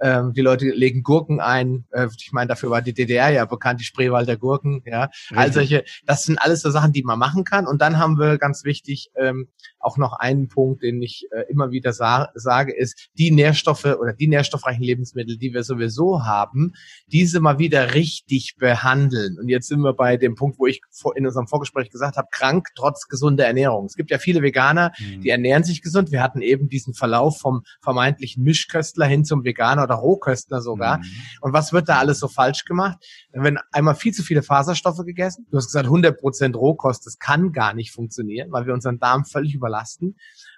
[0.00, 1.86] Ähm, die Leute legen Gurken ein.
[1.92, 4.82] Äh, ich meine, dafür war die DDR ja bekannt, die Spreewalder Gurken.
[4.84, 5.38] Ja, Richtig.
[5.38, 5.84] all solche.
[6.04, 7.66] Das sind alles so Sachen, die man machen kann.
[7.66, 11.70] Und dann haben wir ganz wichtig ähm, auch noch einen Punkt, den ich äh, immer
[11.70, 16.74] wieder sa sage, ist die Nährstoffe oder die nährstoffreichen Lebensmittel, die wir sowieso haben,
[17.06, 19.38] diese mal wieder richtig behandeln.
[19.38, 20.80] Und jetzt sind wir bei dem Punkt, wo ich
[21.14, 23.71] in unserem Vorgespräch gesagt habe, krank trotz gesunder Ernährung.
[23.86, 25.20] Es gibt ja viele Veganer, mhm.
[25.20, 26.12] die ernähren sich gesund.
[26.12, 30.98] Wir hatten eben diesen Verlauf vom vermeintlichen Mischköstler hin zum Veganer oder Rohköstler sogar.
[30.98, 31.04] Mhm.
[31.40, 32.98] Und was wird da alles so falsch gemacht?
[33.32, 35.46] Wenn einmal viel zu viele Faserstoffe gegessen.
[35.50, 39.24] Du hast gesagt 100 Prozent Rohkost, das kann gar nicht funktionieren, weil wir unseren Darm
[39.24, 40.16] völlig überlasten.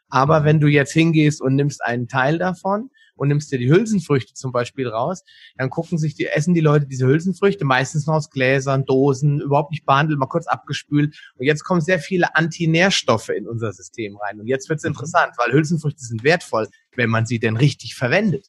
[0.09, 0.45] Aber mhm.
[0.45, 4.53] wenn du jetzt hingehst und nimmst einen Teil davon und nimmst dir die Hülsenfrüchte zum
[4.53, 5.23] Beispiel raus,
[5.57, 9.71] dann gucken sich die, essen die Leute diese Hülsenfrüchte meistens noch aus Gläsern, Dosen, überhaupt
[9.71, 11.17] nicht behandelt, mal kurz abgespült.
[11.37, 14.41] Und jetzt kommen sehr viele Antinährstoffe in unser System rein.
[14.41, 14.91] Und jetzt wird es mhm.
[14.91, 18.49] interessant, weil Hülsenfrüchte sind wertvoll, wenn man sie denn richtig verwendet.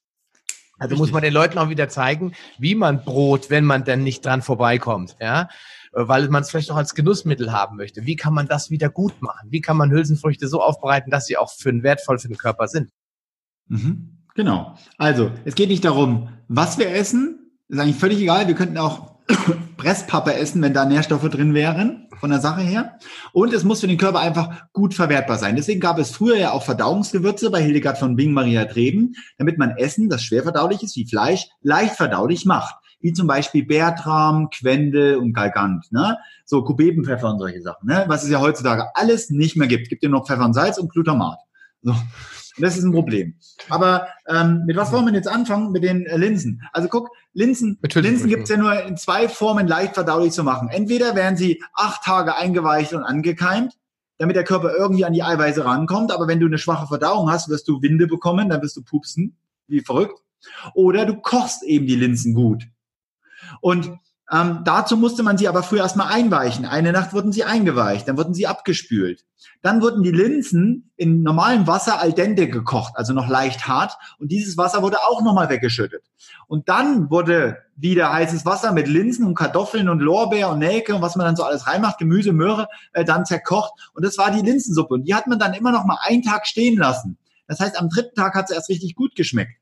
[0.78, 1.00] Also richtig.
[1.00, 4.42] muss man den Leuten auch wieder zeigen, wie man Brot, wenn man denn nicht dran
[4.42, 5.48] vorbeikommt, ja,
[5.94, 8.06] weil man es vielleicht auch als Genussmittel haben möchte.
[8.06, 9.50] Wie kann man das wieder gut machen?
[9.52, 12.68] Wie kann man Hülsenfrüchte so aufbereiten, dass sie auch für den wertvoll für den Körper
[12.68, 12.92] sind?
[13.68, 14.15] Mhm.
[14.36, 14.76] Genau.
[14.98, 17.52] Also, es geht nicht darum, was wir essen.
[17.70, 18.48] Ist eigentlich völlig egal.
[18.48, 19.16] Wir könnten auch
[19.78, 23.00] Presspappe essen, wenn da Nährstoffe drin wären, von der Sache her.
[23.32, 25.56] Und es muss für den Körper einfach gut verwertbar sein.
[25.56, 29.72] Deswegen gab es früher ja auch Verdauungsgewürze bei Hildegard von Bing, Maria Treben, damit man
[29.78, 32.76] Essen, das schwer verdaulich ist, wie Fleisch, leicht verdaulich macht.
[33.00, 36.18] Wie zum Beispiel Bertram, Quendel und Galgant, ne?
[36.44, 38.06] So Kubebenpfeffer und solche Sachen, ne?
[38.08, 39.90] Was es ja heutzutage alles nicht mehr gibt.
[39.90, 41.40] Gibt ja noch Pfeffer und Salz und Glutamat.
[41.84, 41.96] So.
[42.58, 43.36] Und das ist ein Problem.
[43.70, 45.72] Aber ähm, mit was wollen wir jetzt anfangen?
[45.72, 46.62] Mit den äh, Linsen.
[46.72, 50.70] Also guck, Linsen, Linsen gibt es ja nur in zwei Formen leicht verdaulich zu machen.
[50.70, 53.74] Entweder werden sie acht Tage eingeweicht und angekeimt,
[54.18, 56.14] damit der Körper irgendwie an die Eiweiße rankommt.
[56.14, 59.36] Aber wenn du eine schwache Verdauung hast, wirst du Winde bekommen, dann wirst du pupsen,
[59.68, 60.22] wie verrückt.
[60.74, 62.64] Oder du kochst eben die Linsen gut.
[63.60, 63.92] Und
[64.32, 66.66] ähm, dazu musste man sie aber früher erstmal einweichen.
[66.66, 69.24] Eine Nacht wurden sie eingeweicht, dann wurden sie abgespült.
[69.62, 73.98] Dann wurden die Linsen in normalem Wasser al dente gekocht, also noch leicht hart.
[74.20, 76.04] Und dieses Wasser wurde auch nochmal weggeschüttet.
[76.48, 81.02] Und dann wurde wieder heißes Wasser mit Linsen und Kartoffeln und Lorbeer und Nelke und
[81.02, 83.74] was man dann so alles reinmacht, Gemüse, Möhre, äh, dann zerkocht.
[83.94, 84.96] Und das war die Linsensuppe.
[84.96, 87.18] Und die hat man dann immer noch mal einen Tag stehen lassen.
[87.48, 89.54] Das heißt, am dritten Tag hat sie erst richtig gut geschmeckt.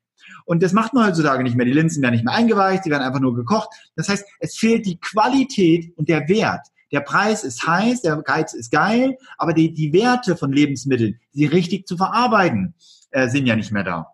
[0.45, 1.65] Und das macht man heutzutage nicht mehr.
[1.65, 3.69] Die Linsen werden nicht mehr eingeweicht, die werden einfach nur gekocht.
[3.95, 6.67] Das heißt, es fehlt die Qualität und der Wert.
[6.91, 11.45] Der Preis ist heiß, der Geiz ist geil, aber die, die Werte von Lebensmitteln, sie
[11.45, 12.75] richtig zu verarbeiten,
[13.09, 14.13] äh, sind ja nicht mehr da.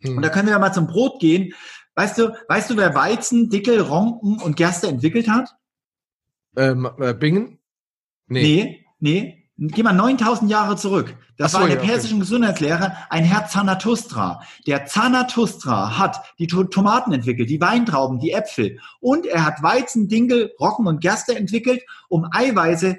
[0.00, 0.16] Hm.
[0.16, 1.52] Und da können wir ja mal zum Brot gehen.
[1.94, 5.50] Weißt du, weißt du, wer Weizen, Dickel, Ronken und Gerste entwickelt hat?
[6.56, 7.58] Ähm, äh, Bingen?
[8.26, 8.42] Nee.
[8.42, 9.43] Nee, nee.
[9.56, 11.16] Geh mal 9000 Jahre zurück.
[11.36, 12.24] Das so, war in der persischen okay.
[12.24, 14.42] Gesundheitslehre ein Herr Zanatustra.
[14.66, 18.80] Der Zanatustra hat die Tomaten entwickelt, die Weintrauben, die Äpfel.
[19.00, 22.96] Und er hat Weizen, Dinkel, Rocken und Gerste entwickelt, um Eiweiße,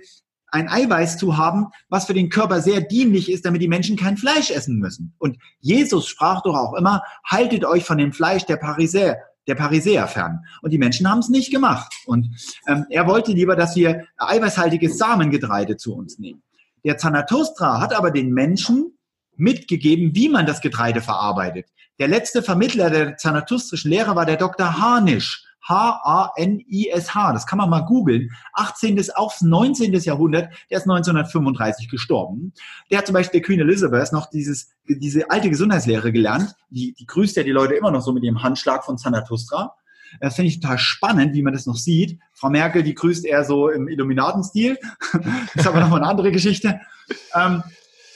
[0.48, 4.16] ein Eiweiß zu haben, was für den Körper sehr dienlich ist, damit die Menschen kein
[4.16, 5.14] Fleisch essen müssen.
[5.18, 10.08] Und Jesus sprach doch auch immer, haltet euch von dem Fleisch der Pariser der Parisäer
[10.08, 10.44] fern.
[10.62, 11.94] Und die Menschen haben es nicht gemacht.
[12.06, 12.30] Und
[12.68, 16.42] ähm, er wollte lieber, dass wir eiweißhaltiges Samengetreide zu uns nehmen.
[16.86, 18.98] Der Zarathustra hat aber den Menschen
[19.36, 21.68] mitgegeben, wie man das Getreide verarbeitet.
[22.00, 24.80] Der letzte Vermittler der zanathustrischen Lehre war der Dr.
[24.80, 25.44] Harnisch.
[25.68, 27.34] H-A-N-I-S-H.
[27.34, 28.30] Das kann man mal googeln.
[28.54, 29.04] 18.
[29.16, 29.94] auf 19.
[29.94, 30.54] Jahrhundert.
[30.70, 32.54] Der ist 1935 gestorben.
[32.92, 36.54] Der hat zum Beispiel der Queen Elizabeth noch dieses, diese alte Gesundheitslehre gelernt.
[36.70, 39.76] Die, die grüßt ja die Leute immer noch so mit dem Handschlag von Zarathustra.
[40.20, 42.20] Das finde ich total spannend, wie man das noch sieht.
[42.34, 44.78] Frau Merkel, die grüßt eher so im Illuminatenstil.
[45.56, 46.80] ist aber nochmal eine andere Geschichte.
[47.34, 47.64] Ähm,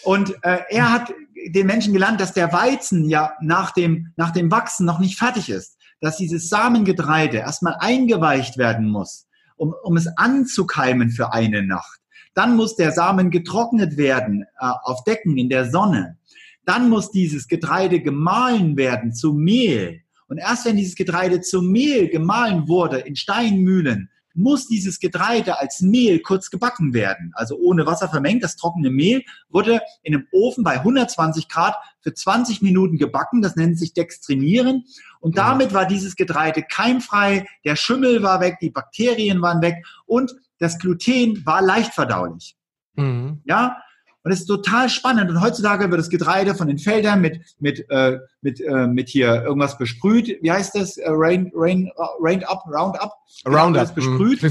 [0.04, 1.14] und äh, er hat
[1.48, 5.50] den Menschen gelernt, dass der Weizen ja nach dem, nach dem Wachsen noch nicht fertig
[5.50, 5.78] ist.
[6.02, 9.28] Dass dieses Samengetreide erstmal eingeweicht werden muss,
[9.58, 12.00] um, um es anzukeimen für eine Nacht.
[12.34, 16.18] Dann muss der Samen getrocknet werden äh, auf Decken in der Sonne.
[16.66, 20.04] Dann muss dieses Getreide gemahlen werden zu Mehl.
[20.30, 25.82] Und erst wenn dieses Getreide zu Mehl gemahlen wurde in Steinmühlen, muss dieses Getreide als
[25.82, 27.32] Mehl kurz gebacken werden.
[27.34, 28.44] Also ohne Wasser vermengt.
[28.44, 33.42] Das trockene Mehl wurde in einem Ofen bei 120 Grad für 20 Minuten gebacken.
[33.42, 34.86] Das nennt sich Dextrinieren.
[35.20, 37.46] Und damit war dieses Getreide keimfrei.
[37.66, 42.56] Der Schimmel war weg, die Bakterien waren weg und das Gluten war leicht verdaulich.
[42.96, 43.42] Mhm.
[43.46, 43.82] Ja,
[44.24, 45.30] und es ist total spannend.
[45.30, 49.44] Und heutzutage wird das Getreide von den Feldern mit, mit, äh, mit, äh, mit hier
[49.44, 50.38] irgendwas besprüht.
[50.42, 50.98] Wie heißt das?
[50.98, 53.14] Äh, rain, rain, uh, rain up, round up?
[53.48, 53.96] Roundup.
[53.96, 54.44] besprüht.
[54.44, 54.48] Mm,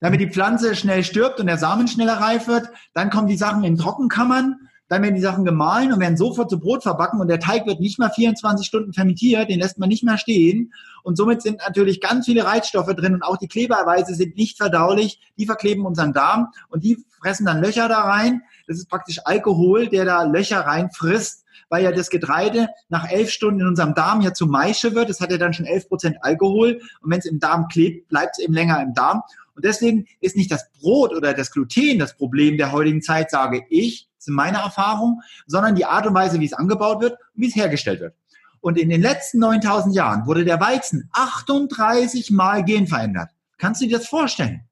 [0.00, 2.68] damit die Pflanze schnell stirbt und der Samen schneller reif wird.
[2.94, 4.56] Dann kommen die Sachen in Trockenkammern.
[4.88, 7.80] Dann werden die Sachen gemahlen und werden sofort zu Brot verbacken und der Teig wird
[7.80, 10.72] nicht mehr 24 Stunden fermentiert, den lässt man nicht mehr stehen.
[11.02, 15.20] Und somit sind natürlich ganz viele Reizstoffe drin und auch die Klebeerweise sind nicht verdaulich.
[15.38, 18.42] Die verkleben unseren Darm und die fressen dann Löcher da rein.
[18.66, 23.60] Das ist praktisch Alkohol, der da Löcher reinfrisst, weil ja das Getreide nach elf Stunden
[23.60, 25.08] in unserem Darm ja zu Maische wird.
[25.08, 26.80] Das hat ja dann schon elf Prozent Alkohol.
[27.00, 29.22] Und wenn es im Darm klebt, bleibt es eben länger im Darm.
[29.54, 33.64] Und deswegen ist nicht das Brot oder das Gluten das Problem der heutigen Zeit, sage
[33.70, 37.42] ich, das sind meine Erfahrungen, sondern die Art und Weise, wie es angebaut wird und
[37.42, 38.14] wie es hergestellt wird.
[38.60, 43.30] Und in den letzten 9000 Jahren wurde der Weizen 38 Mal genverändert.
[43.58, 44.62] Kannst du dir das vorstellen?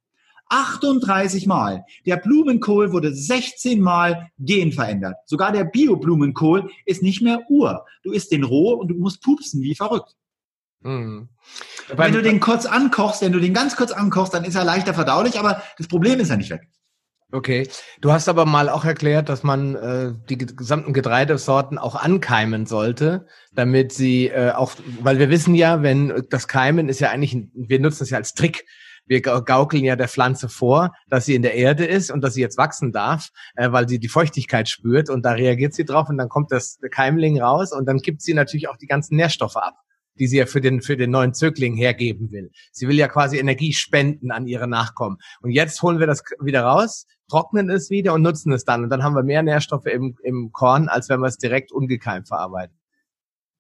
[0.49, 1.85] 38 Mal.
[2.07, 5.17] Der Blumenkohl wurde 16 Mal genverändert.
[5.27, 7.85] Sogar der Bio-Blumenkohl ist nicht mehr Ur.
[8.03, 10.15] Du isst den roh und du musst pupsen wie verrückt.
[10.83, 11.29] Mhm.
[11.97, 14.95] Wenn du den kurz ankochst, wenn du den ganz kurz ankochst, dann ist er leichter
[14.95, 16.69] verdaulich, aber das Problem ist ja nicht weg.
[17.33, 17.69] Okay.
[18.01, 23.27] Du hast aber mal auch erklärt, dass man äh, die gesamten Getreidesorten auch ankeimen sollte,
[23.53, 27.81] damit sie äh, auch, weil wir wissen ja, wenn das Keimen ist ja eigentlich, wir
[27.81, 28.65] nutzen es ja als Trick.
[29.07, 32.41] Wir gaukeln ja der Pflanze vor, dass sie in der Erde ist und dass sie
[32.41, 36.19] jetzt wachsen darf, äh, weil sie die Feuchtigkeit spürt und da reagiert sie drauf und
[36.19, 39.75] dann kommt das Keimling raus und dann gibt sie natürlich auch die ganzen Nährstoffe ab
[40.19, 42.51] die sie ja für den, für den neuen Zögling hergeben will.
[42.73, 45.19] Sie will ja quasi Energie spenden an ihre Nachkommen.
[45.41, 48.85] Und jetzt holen wir das wieder raus, trocknen es wieder und nutzen es dann.
[48.85, 52.29] Und dann haben wir mehr Nährstoffe im, im Korn, als wenn wir es direkt ungekeimt
[52.29, 52.77] verarbeiten.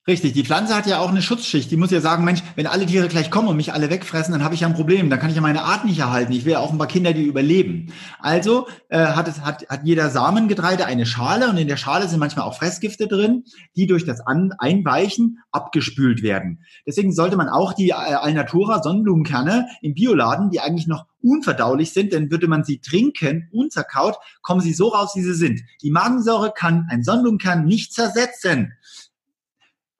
[0.06, 1.70] Richtig, die Pflanze hat ja auch eine Schutzschicht.
[1.70, 4.44] Die muss ja sagen, Mensch, wenn alle Tiere gleich kommen und mich alle wegfressen, dann
[4.44, 5.08] habe ich ja ein Problem.
[5.08, 6.32] Dann kann ich ja meine Art nicht erhalten.
[6.32, 7.90] Ich will ja auch ein paar Kinder, die überleben.
[8.18, 12.18] Also äh, hat, es, hat, hat jeder Samengetreide eine Schale und in der Schale sind
[12.18, 13.44] manchmal auch Fressgifte drin,
[13.76, 16.62] die durch das An Einweichen abgespült werden.
[16.86, 22.12] Deswegen sollte man auch die äh, Alnatura Sonnenblumenkerne im Bioladen, die eigentlich noch unverdaulich sind,
[22.12, 25.62] denn würde man sie trinken, unzerkaut, kommen sie so raus, wie sie sind.
[25.82, 28.74] Die Magensäure kann ein Sonnenblumenkern nicht zersetzen.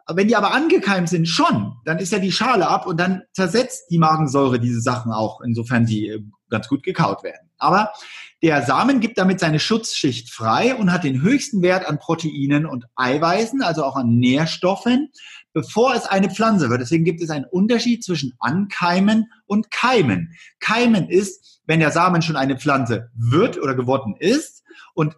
[0.07, 3.91] Wenn die aber angekeimt sind, schon, dann ist ja die Schale ab und dann zersetzt
[3.91, 7.51] die Magensäure diese Sachen auch, insofern die äh, ganz gut gekaut werden.
[7.59, 7.93] Aber
[8.43, 12.85] der Samen gibt damit seine Schutzschicht frei und hat den höchsten Wert an Proteinen und
[12.95, 15.11] Eiweißen, also auch an Nährstoffen,
[15.55, 16.83] bevor es eine Pflanze wird.
[16.83, 20.35] Deswegen gibt es einen Unterschied zwischen Ankeimen und Keimen.
[20.61, 25.17] Keimen ist, wenn der Samen schon eine Pflanze wird oder geworden ist und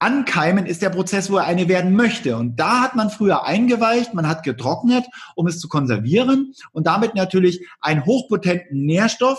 [0.00, 2.36] Ankeimen ist der Prozess, wo er eine werden möchte.
[2.36, 7.14] Und da hat man früher eingeweicht, man hat getrocknet, um es zu konservieren und damit
[7.14, 9.38] natürlich einen hochpotenten Nährstoff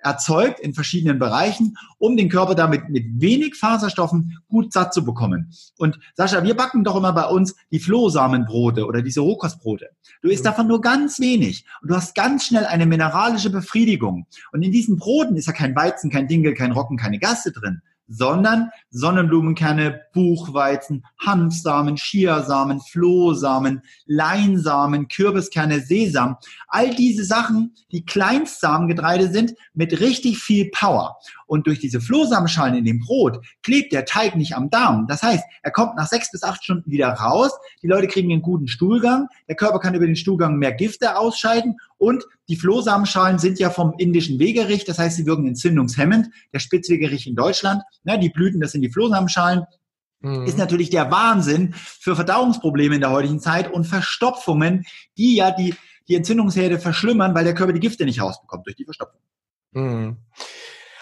[0.00, 5.52] erzeugt in verschiedenen Bereichen, um den Körper damit mit wenig Faserstoffen gut satt zu bekommen.
[5.76, 9.88] Und Sascha, wir backen doch immer bei uns die Flohsamenbrote oder diese Rohkostbrote.
[10.22, 14.26] Du isst davon nur ganz wenig und du hast ganz schnell eine mineralische Befriedigung.
[14.52, 17.82] Und in diesen Broten ist ja kein Weizen, kein Dinkel, kein Rocken, keine Gasse drin,
[18.08, 26.36] sondern Sonnenblumenkerne, Buchweizen, Hanfsamen, Chiasamen, Flohsamen, Leinsamen, Kürbiskerne, Sesam.
[26.68, 31.18] All diese Sachen, die Kleinstsamengetreide sind, mit richtig viel Power.
[31.48, 35.06] Und durch diese Flohsamenschalen in dem Brot klebt der Teig nicht am Darm.
[35.08, 37.52] Das heißt, er kommt nach sechs bis acht Stunden wieder raus.
[37.82, 39.28] Die Leute kriegen einen guten Stuhlgang.
[39.48, 41.78] Der Körper kann über den Stuhlgang mehr Gifte ausscheiden.
[41.96, 44.84] Und die Flohsamenschalen sind ja vom indischen Wegerich.
[44.84, 46.28] Das heißt, sie wirken entzündungshemmend.
[46.52, 47.82] Der Spitzwegerich in Deutschland.
[48.04, 49.64] Ne, die Blüten, das sind die Flohsamenschalen.
[50.20, 50.44] Mhm.
[50.44, 54.84] Ist natürlich der Wahnsinn für Verdauungsprobleme in der heutigen Zeit und Verstopfungen,
[55.16, 55.74] die ja die,
[56.08, 59.20] die Entzündungsherde verschlimmern, weil der Körper die Gifte nicht rausbekommt durch die Verstopfung.
[59.72, 60.16] Mhm.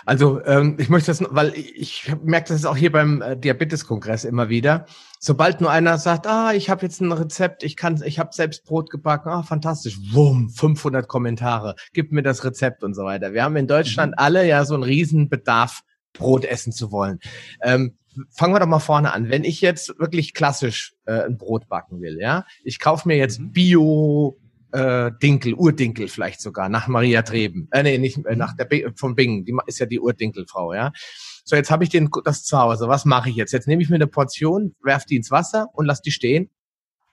[0.07, 4.49] Also ähm, ich möchte das, weil ich merke das auch hier beim äh, Diabetes-Kongress immer
[4.49, 4.87] wieder.
[5.19, 8.65] Sobald nur einer sagt, ah, ich habe jetzt ein Rezept, ich kann, ich habe selbst
[8.65, 13.33] Brot gebacken, ah, fantastisch, wumm, 500 Kommentare, gib mir das Rezept und so weiter.
[13.33, 14.19] Wir haben in Deutschland mhm.
[14.19, 15.83] alle ja so einen riesen Bedarf,
[16.13, 17.19] Brot essen zu wollen.
[17.61, 17.99] Ähm,
[18.31, 19.29] fangen wir doch mal vorne an.
[19.29, 23.41] Wenn ich jetzt wirklich klassisch äh, ein Brot backen will, ja, ich kaufe mir jetzt
[23.41, 23.51] mhm.
[23.51, 24.39] Bio
[24.73, 27.69] äh, Dinkel, Urdinkel vielleicht sogar, nach Maria Treben.
[27.71, 30.93] Äh, nee, nicht äh, nach der B von Bingen, die ist ja die Urdinkelfrau, ja.
[31.45, 32.89] So, jetzt habe ich den, das zu Hause.
[32.89, 33.53] Was mache ich jetzt?
[33.53, 36.51] Jetzt nehme ich mir eine Portion, werf die ins Wasser und lass die stehen.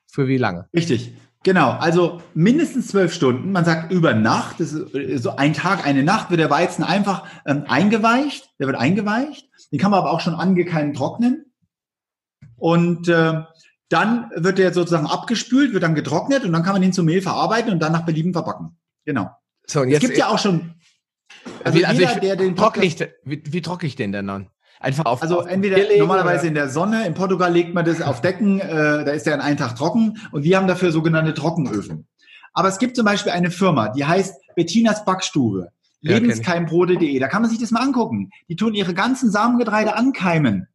[0.08, 0.68] Für wie lange?
[0.74, 1.14] Richtig.
[1.44, 3.52] Genau, also mindestens zwölf Stunden.
[3.52, 6.84] Man sagt über Nacht, das ist äh, so ein Tag, eine Nacht wird der Weizen
[6.84, 8.50] einfach ähm, eingeweicht.
[8.60, 9.50] Der wird eingeweicht.
[9.72, 11.46] Den kann man aber auch schon angekeimt trocknen.
[12.56, 13.42] Und äh,
[13.90, 17.22] dann wird der sozusagen abgespült, wird dann getrocknet und dann kann man ihn zu Mehl
[17.22, 18.78] verarbeiten und dann nach Belieben verbacken.
[19.06, 19.30] Genau.
[19.68, 20.76] So, und jetzt, es gibt ja auch schon.
[21.64, 24.28] Also, wie, also jeder, ich, der den trockne ich, wie, wie trockne ich den denn
[24.28, 24.50] dann?
[24.80, 25.22] Einfach auf.
[25.22, 26.48] Also auf entweder normalerweise oder?
[26.48, 27.06] in der Sonne.
[27.08, 28.60] In Portugal legt man das auf Decken.
[28.60, 30.20] Äh, da ist der in einen Tag trocken.
[30.32, 32.08] Und wir haben dafür sogenannte Trockenöfen.
[32.54, 35.70] Aber es gibt zum Beispiel eine Firma, die heißt Bettinas Backstube.
[36.02, 37.18] Lebenskeimbrote.de.
[37.18, 38.30] Da kann man sich das mal angucken.
[38.50, 40.68] Die tun ihre ganzen Samengetreide ankeimen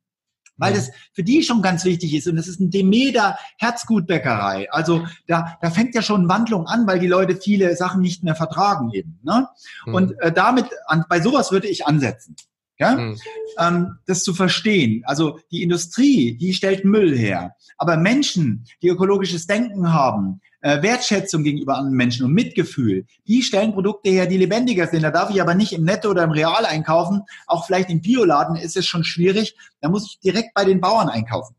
[0.58, 2.28] weil das für die schon ganz wichtig ist.
[2.28, 4.70] Und es ist ein Demeter Herzgutbäckerei.
[4.70, 8.34] Also da, da fängt ja schon Wandlung an, weil die Leute viele Sachen nicht mehr
[8.34, 9.18] vertragen eben.
[9.22, 9.48] Ne?
[9.86, 9.94] Mhm.
[9.94, 12.36] Und äh, damit, an, bei sowas würde ich ansetzen.
[12.78, 12.96] Ja?
[12.96, 13.18] Mhm.
[13.58, 15.02] Ähm, das zu verstehen.
[15.04, 17.54] Also die Industrie, die stellt Müll her.
[17.76, 23.72] Aber Menschen, die ökologisches Denken haben, äh, Wertschätzung gegenüber anderen Menschen und Mitgefühl, die stellen
[23.72, 25.02] Produkte her, die lebendiger sind.
[25.02, 27.22] Da darf ich aber nicht im Netto oder im Real einkaufen.
[27.46, 29.56] Auch vielleicht im Bioladen ist es schon schwierig.
[29.80, 31.54] Da muss ich direkt bei den Bauern einkaufen.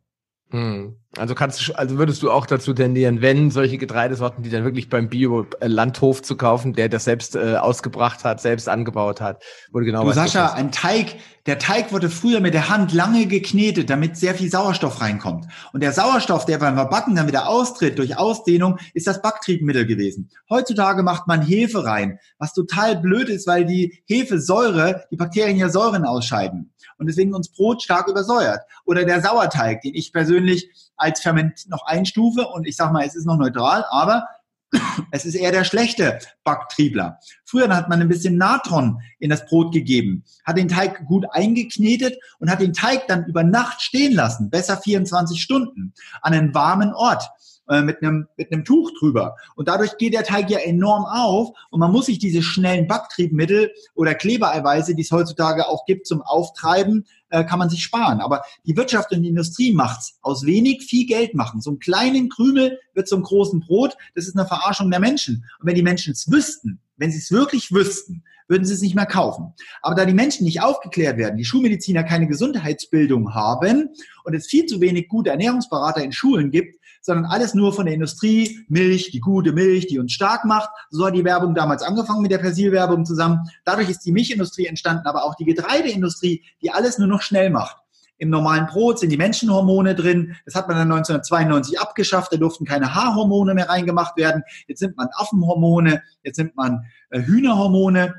[0.51, 0.95] Hm.
[1.17, 4.89] Also kannst du, also würdest du auch dazu tendieren, wenn solche Getreidesorten, die dann wirklich
[4.89, 10.03] beim Bio-Landhof zu kaufen, der das selbst äh, ausgebracht hat, selbst angebaut hat, wurde genau.
[10.03, 14.35] Du Sascha, ein Teig, der Teig wurde früher mit der Hand lange geknetet, damit sehr
[14.35, 15.45] viel Sauerstoff reinkommt.
[15.73, 20.29] Und der Sauerstoff, der beim Verbacken dann wieder austritt durch Ausdehnung, ist das Backtriebmittel gewesen.
[20.49, 25.69] Heutzutage macht man Hefe rein, was total blöd ist, weil die Hefesäure, die Bakterien ja
[25.69, 28.61] Säuren ausscheiden und deswegen uns Brot stark übersäuert.
[28.85, 33.15] Oder der Sauerteig, den ich persönlich als Ferment noch einstufe und ich sage mal, es
[33.15, 34.27] ist noch neutral, aber
[35.11, 37.19] es ist eher der schlechte Backtriebler.
[37.45, 42.17] Früher hat man ein bisschen Natron in das Brot gegeben, hat den Teig gut eingeknetet
[42.39, 46.93] und hat den Teig dann über Nacht stehen lassen, besser 24 Stunden, an einem warmen
[46.93, 47.23] Ort.
[47.69, 49.35] Äh, mit einem, mit einem Tuch drüber.
[49.55, 53.71] Und dadurch geht der Teig ja enorm auf und man muss sich diese schnellen Backtriebmittel
[53.93, 58.21] oder Klebereiweiße, die es heutzutage auch gibt zum Auftreiben, äh, kann man sich sparen.
[58.21, 60.17] Aber die Wirtschaft und die Industrie macht's.
[60.23, 61.61] Aus wenig viel Geld machen.
[61.61, 63.95] So einen kleinen Krümel wird zum großen Brot.
[64.15, 65.45] Das ist eine Verarschung der Menschen.
[65.59, 68.95] Und wenn die Menschen es wüssten, wenn sie es wirklich wüssten, würden sie es nicht
[68.95, 69.53] mehr kaufen.
[69.81, 73.89] Aber da die Menschen nicht aufgeklärt werden, die Schulmediziner keine Gesundheitsbildung haben
[74.25, 77.95] und es viel zu wenig gute Ernährungsberater in Schulen gibt, sondern alles nur von der
[77.95, 80.69] Industrie, Milch, die gute Milch, die uns stark macht.
[80.89, 83.39] So hat die Werbung damals angefangen mit der Persilwerbung zusammen.
[83.63, 87.77] Dadurch ist die Milchindustrie entstanden, aber auch die Getreideindustrie, die alles nur noch schnell macht.
[88.17, 90.35] Im normalen Brot sind die Menschenhormone drin.
[90.45, 92.33] Das hat man dann 1992 abgeschafft.
[92.33, 94.43] Da durften keine Haarhormone mehr reingemacht werden.
[94.67, 98.15] Jetzt nimmt man Affenhormone, jetzt nimmt man äh, Hühnerhormone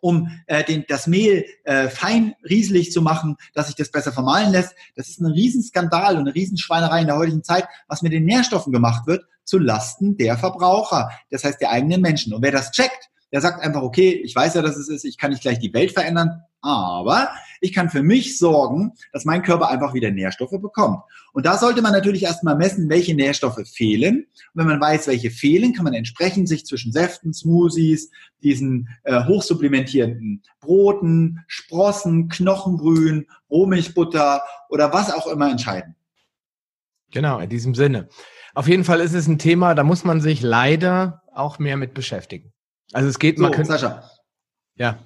[0.00, 4.52] um äh, den, das Mehl äh, fein rieselig zu machen, dass sich das besser vermahlen
[4.52, 4.74] lässt.
[4.96, 8.72] Das ist ein Riesenskandal und eine Riesenschweinerei in der heutigen Zeit, was mit den Nährstoffen
[8.72, 12.32] gemacht wird, zu Lasten der Verbraucher, das heißt der eigenen Menschen.
[12.32, 15.18] Und wer das checkt, der sagt einfach, okay, ich weiß ja, dass es ist, ich
[15.18, 19.68] kann nicht gleich die Welt verändern, aber ich kann für mich sorgen, dass mein Körper
[19.68, 21.02] einfach wieder Nährstoffe bekommt.
[21.32, 24.26] Und da sollte man natürlich erstmal messen, welche Nährstoffe fehlen.
[24.52, 28.10] Und wenn man weiß, welche fehlen, kann man entsprechend sich zwischen Säften, Smoothies,
[28.42, 35.94] diesen äh, hochsupplementierenden Broten, Sprossen, Knochenbrühen, Rohmilchbutter oder was auch immer entscheiden.
[37.12, 38.08] Genau, in diesem Sinne.
[38.54, 41.94] Auf jeden Fall ist es ein Thema, da muss man sich leider auch mehr mit
[41.94, 42.52] beschäftigen.
[42.92, 44.10] Also es geht, so, man könnte, Sascha.
[44.76, 44.98] Ja.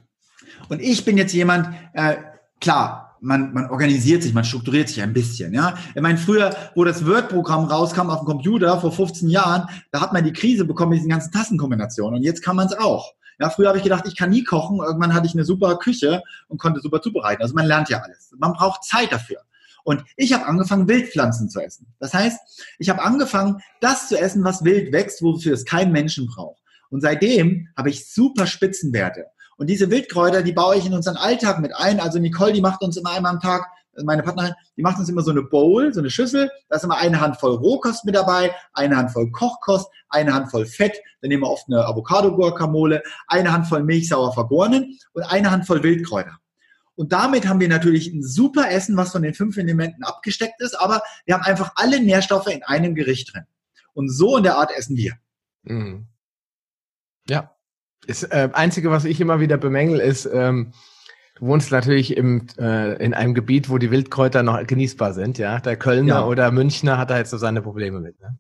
[0.69, 2.17] Und ich bin jetzt jemand, äh,
[2.61, 5.55] klar, man, man organisiert sich, man strukturiert sich ein bisschen.
[5.55, 10.01] Ja, ich meine, früher, wo das Word-Programm rauskam auf dem Computer vor 15 Jahren, da
[10.01, 12.19] hat man die Krise bekommen mit diesen ganzen Tassenkombinationen.
[12.19, 13.15] Und jetzt kann man es auch.
[13.41, 14.79] Ja, früher habe ich gedacht, ich kann nie kochen.
[14.79, 17.43] Irgendwann hatte ich eine super Küche und konnte super zubereiten.
[17.43, 18.33] Also man lernt ja alles.
[18.39, 19.39] Man braucht Zeit dafür.
[19.83, 21.87] Und ich habe angefangen, Wildpflanzen zu essen.
[21.99, 22.39] Das heißt,
[22.79, 26.63] ich habe angefangen, das zu essen, was wild wächst, wofür es kein Menschen braucht.
[26.95, 29.27] Und seitdem habe ich super Spitzenwerte.
[29.57, 31.99] Und diese Wildkräuter, die baue ich in unseren Alltag mit ein.
[31.99, 33.67] Also Nicole, die macht uns immer einmal am Tag,
[34.05, 36.49] meine Partnerin, die macht uns immer so eine Bowl, so eine Schüssel.
[36.69, 40.97] Da ist immer eine Handvoll Rohkost mit dabei, eine Handvoll Kochkost, eine Handvoll Fett.
[41.21, 46.39] Dann nehmen wir oft eine Avocado-Guacamole, eine Handvoll Milch sauer vergorenen und eine Handvoll Wildkräuter.
[46.95, 50.79] Und damit haben wir natürlich ein super Essen, was von den fünf Elementen abgesteckt ist,
[50.79, 53.47] aber wir haben einfach alle Nährstoffe in einem Gericht drin.
[53.95, 55.15] Und so in der Art essen wir.
[55.65, 56.07] Mhm.
[57.29, 57.51] Ja.
[58.07, 60.73] Das äh, Einzige, was ich immer wieder bemängel, ist, ähm,
[61.37, 65.59] du wohnst natürlich im, äh, in einem Gebiet, wo die Wildkräuter noch genießbar sind, ja.
[65.61, 66.27] Der Kölner ja.
[66.27, 68.39] oder Münchner hat da jetzt so seine Probleme mit, ne?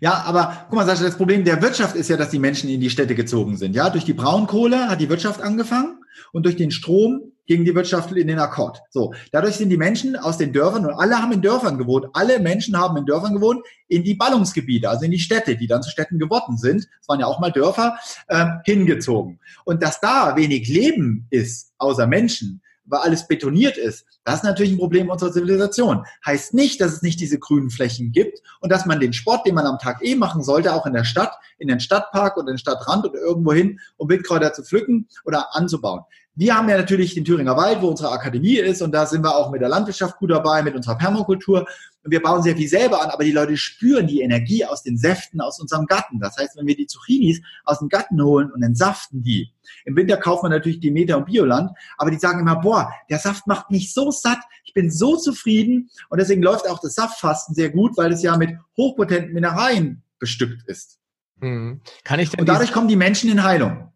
[0.00, 2.80] Ja, aber guck mal, Sascha, das Problem der Wirtschaft ist ja, dass die Menschen in
[2.80, 3.74] die Städte gezogen sind.
[3.74, 6.02] Ja, durch die Braunkohle hat die Wirtschaft angefangen
[6.32, 8.80] und durch den Strom ging die Wirtschaft in den Akkord.
[8.90, 12.06] So, dadurch sind die Menschen aus den Dörfern und alle haben in Dörfern gewohnt.
[12.12, 15.82] Alle Menschen haben in Dörfern gewohnt, in die Ballungsgebiete, also in die Städte, die dann
[15.82, 16.86] zu Städten geworden sind.
[17.00, 17.98] Es waren ja auch mal Dörfer
[18.28, 19.40] ähm, hingezogen.
[19.64, 24.70] Und dass da wenig Leben ist, außer Menschen, weil alles betoniert ist, das ist natürlich
[24.70, 26.04] ein Problem unserer Zivilisation.
[26.24, 29.56] Heißt nicht, dass es nicht diese grünen Flächen gibt und dass man den Sport, den
[29.56, 32.58] man am Tag eh machen sollte, auch in der Stadt, in den Stadtpark oder den
[32.58, 36.02] Stadtrand oder irgendwo hin, um Wildkräuter zu pflücken oder anzubauen.
[36.40, 39.36] Wir haben ja natürlich den Thüringer Wald, wo unsere Akademie ist und da sind wir
[39.36, 41.66] auch mit der Landwirtschaft gut dabei, mit unserer Permakultur.
[42.02, 44.96] Und wir bauen sehr viel selber an, aber die Leute spüren die Energie aus den
[44.96, 46.18] Säften aus unserem Garten.
[46.18, 49.52] Das heißt, wenn wir die Zucchinis aus dem Garten holen und entsaften die.
[49.84, 53.46] Im Winter kauft man natürlich Demeter und Bioland, aber die sagen immer, boah, der Saft
[53.46, 57.68] macht mich so satt, ich bin so zufrieden und deswegen läuft auch das Saftfasten sehr
[57.68, 61.00] gut, weil es ja mit hochpotenten Mineralien bestückt ist.
[61.42, 61.82] Hm.
[62.02, 63.89] Kann ich denn und dadurch kommen die Menschen in Heilung.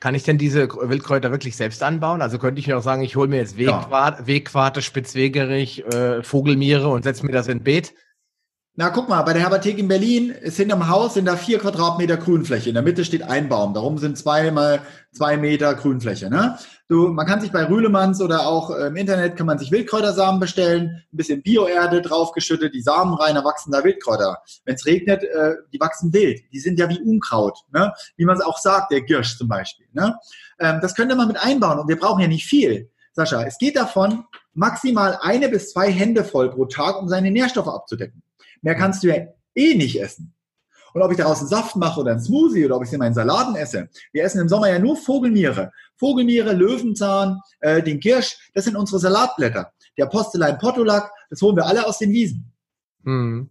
[0.00, 2.22] Kann ich denn diese Wildkräuter wirklich selbst anbauen?
[2.22, 4.26] Also könnte ich mir auch sagen, ich hole mir jetzt Wegquarte, ja.
[4.26, 7.92] Wegquarte Spitzwegerich, äh, Vogelmiere und setze mir das in Beet?
[8.80, 12.16] Na, guck mal, bei der Herbathek in Berlin ist hinterm Haus sind da vier Quadratmeter
[12.16, 12.70] Grünfläche.
[12.70, 13.74] In der Mitte steht ein Baum.
[13.74, 14.80] Darum sind zwei mal
[15.12, 16.30] zwei Meter Grünfläche.
[16.30, 16.58] Ne?
[16.88, 21.04] Du, man kann sich bei Rühlemanns oder auch im Internet kann man sich Wildkräutersamen bestellen,
[21.12, 24.38] ein bisschen Bioerde draufgeschüttet, die Samen rein, da wachsen da Wildkräuter.
[24.64, 26.40] Wenn es regnet, äh, die wachsen wild.
[26.50, 27.92] Die sind ja wie Unkraut, ne?
[28.16, 29.88] wie man es auch sagt, der Girsch zum Beispiel.
[29.92, 30.16] Ne?
[30.58, 32.88] Ähm, das könnte man mit einbauen und wir brauchen ja nicht viel.
[33.12, 34.24] Sascha, es geht davon,
[34.54, 38.22] maximal eine bis zwei Hände voll pro Tag, um seine Nährstoffe abzudecken.
[38.62, 40.34] Mehr kannst du ja eh nicht essen.
[40.92, 42.98] Und ob ich daraus einen Saft mache oder einen Smoothie oder ob ich es in
[42.98, 43.88] meinen Salaten esse.
[44.12, 45.70] Wir essen im Sommer ja nur Vogelmiere.
[45.96, 49.72] Vogelmiere, Löwenzahn, äh, den Kirsch, das sind unsere Salatblätter.
[49.96, 52.52] Der Postelein Potolak, das holen wir alle aus den Wiesen.
[53.04, 53.50] Hm.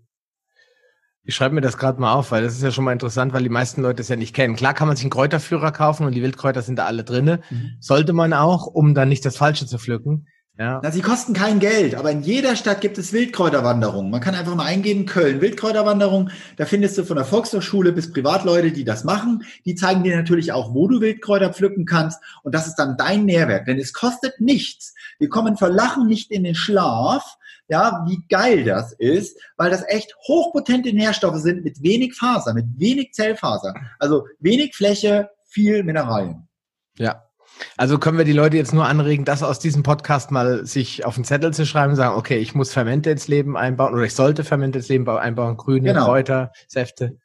[1.24, 3.44] Ich schreibe mir das gerade mal auf, weil das ist ja schon mal interessant, weil
[3.44, 4.56] die meisten Leute es ja nicht kennen.
[4.56, 7.42] Klar kann man sich einen Kräuterführer kaufen und die Wildkräuter sind da alle drinne.
[7.52, 7.78] Mhm.
[7.80, 10.28] Sollte man auch, um dann nicht das Falsche zu pflücken.
[10.60, 10.82] Ja.
[10.84, 14.12] Na, sie kosten kein Geld, aber in jeder Stadt gibt es Wildkräuterwanderungen.
[14.12, 16.32] Man kann einfach mal eingeben, Köln, Wildkräuterwanderung.
[16.58, 19.46] Da findest du von der Volkshochschule bis Privatleute, die das machen.
[19.64, 22.22] Die zeigen dir natürlich auch, wo du Wildkräuter pflücken kannst.
[22.44, 24.96] Und das ist dann dein Nährwert, denn es kostet nichts.
[25.18, 27.38] Wir kommen vor Lachen nicht in den Schlaf.
[27.70, 32.66] Ja, wie geil das ist, weil das echt hochpotente Nährstoffe sind mit wenig Faser, mit
[32.76, 33.76] wenig Zellfaser.
[33.98, 36.50] Also wenig Fläche, viel Mineralien.
[36.98, 37.29] Ja,
[37.78, 41.16] also können wir die Leute jetzt nur anregen, das aus diesem Podcast mal sich auf
[41.16, 44.44] den Zettel zu schreiben, sagen, okay, ich muss Fermente ins Leben einbauen oder ich sollte
[44.44, 46.06] Fermente ins Leben einbauen, grüne genau.
[46.06, 47.18] Kräuter, Säfte.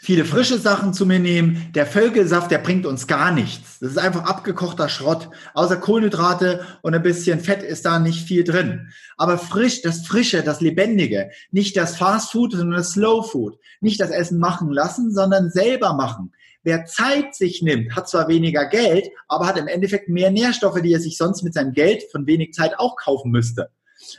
[0.00, 1.70] Viele frische Sachen zu mir nehmen.
[1.74, 3.78] Der Völkelsaft, der bringt uns gar nichts.
[3.80, 5.28] Das ist einfach abgekochter Schrott.
[5.54, 8.88] Außer Kohlenhydrate und ein bisschen Fett ist da nicht viel drin.
[9.16, 11.30] Aber frisch, das Frische, das Lebendige.
[11.50, 13.58] Nicht das Fast Food, sondern das Slow Food.
[13.80, 16.32] Nicht das Essen machen lassen, sondern selber machen.
[16.68, 20.92] Wer Zeit sich nimmt, hat zwar weniger Geld, aber hat im Endeffekt mehr Nährstoffe, die
[20.92, 23.70] er sich sonst mit seinem Geld von wenig Zeit auch kaufen müsste.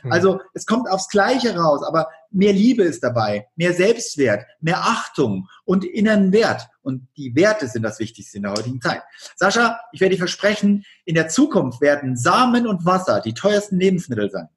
[0.02, 0.10] Hm.
[0.10, 5.46] Also es kommt aufs Gleiche raus, aber mehr Liebe ist dabei, mehr Selbstwert, mehr Achtung
[5.64, 6.66] und inneren Wert.
[6.82, 9.02] Und die Werte sind das Wichtigste in der heutigen Zeit.
[9.36, 14.28] Sascha, ich werde dir versprechen, in der Zukunft werden Samen und Wasser die teuersten Lebensmittel
[14.28, 14.48] sein.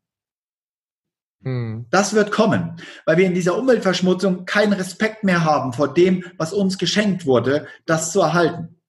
[1.44, 1.86] Hm.
[1.90, 6.54] Das wird kommen, weil wir in dieser Umweltverschmutzung keinen Respekt mehr haben vor dem, was
[6.54, 8.80] uns geschenkt wurde, das zu erhalten.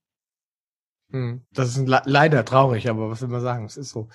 [1.10, 1.44] Hm.
[1.52, 3.64] Das ist leider traurig, aber was will man sagen?
[3.66, 4.08] Es ist so.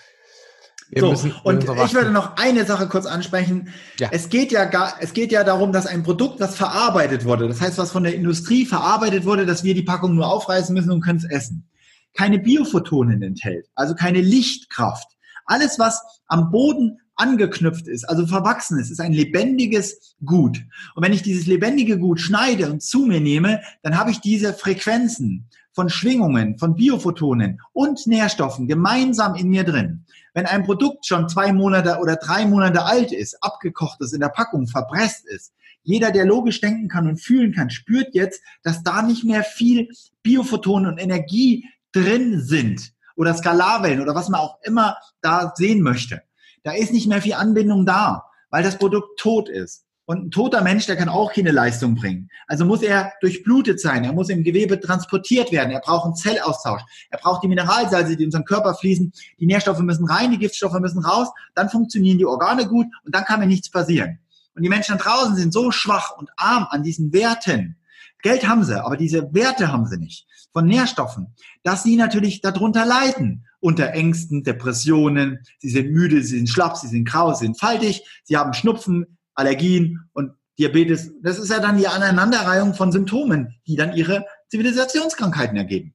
[0.91, 3.71] Wir so, müssen, und ich würde noch eine Sache kurz ansprechen.
[3.99, 4.09] Ja.
[4.11, 7.61] Es geht ja gar, es geht ja darum, dass ein Produkt, das verarbeitet wurde, das
[7.61, 11.01] heißt, was von der Industrie verarbeitet wurde, dass wir die Packung nur aufreißen müssen und
[11.01, 11.69] können es essen,
[12.17, 15.07] keine Biophotonen enthält, also keine Lichtkraft.
[15.45, 20.63] Alles, was am Boden angeknüpft ist, also verwachsen ist, ist ein lebendiges Gut.
[20.95, 24.53] Und wenn ich dieses lebendige Gut schneide und zu mir nehme, dann habe ich diese
[24.53, 30.05] Frequenzen von Schwingungen, von Biophotonen und Nährstoffen gemeinsam in mir drin.
[30.33, 34.29] Wenn ein Produkt schon zwei Monate oder drei Monate alt ist, abgekocht ist, in der
[34.29, 35.53] Packung verpresst ist,
[35.83, 39.89] jeder, der logisch denken kann und fühlen kann, spürt jetzt, dass da nicht mehr viel
[40.23, 46.21] Biophotonen und Energie drin sind oder Skalarwellen oder was man auch immer da sehen möchte.
[46.63, 49.85] Da ist nicht mehr viel Anbindung da, weil das Produkt tot ist.
[50.05, 52.29] Und ein toter Mensch, der kann auch keine Leistung bringen.
[52.47, 56.81] Also muss er durchblutet sein, er muss im Gewebe transportiert werden, er braucht einen Zellaustausch,
[57.11, 60.79] er braucht die Mineralsalze, die in unseren Körper fließen, die Nährstoffe müssen rein, die Giftstoffe
[60.79, 64.17] müssen raus, dann funktionieren die Organe gut und dann kann mir nichts passieren.
[64.55, 67.77] Und die Menschen da draußen sind so schwach und arm an diesen Werten.
[68.23, 72.83] Geld haben sie, aber diese Werte haben sie nicht von Nährstoffen, dass sie natürlich darunter
[72.83, 77.59] leiden unter Ängsten, Depressionen, sie sind müde, sie sind schlapp, sie sind grau, sie sind
[77.59, 81.11] faltig, sie haben Schnupfen, Allergien und Diabetes.
[81.21, 85.93] Das ist ja dann die Aneinanderreihung von Symptomen, die dann ihre Zivilisationskrankheiten ergeben.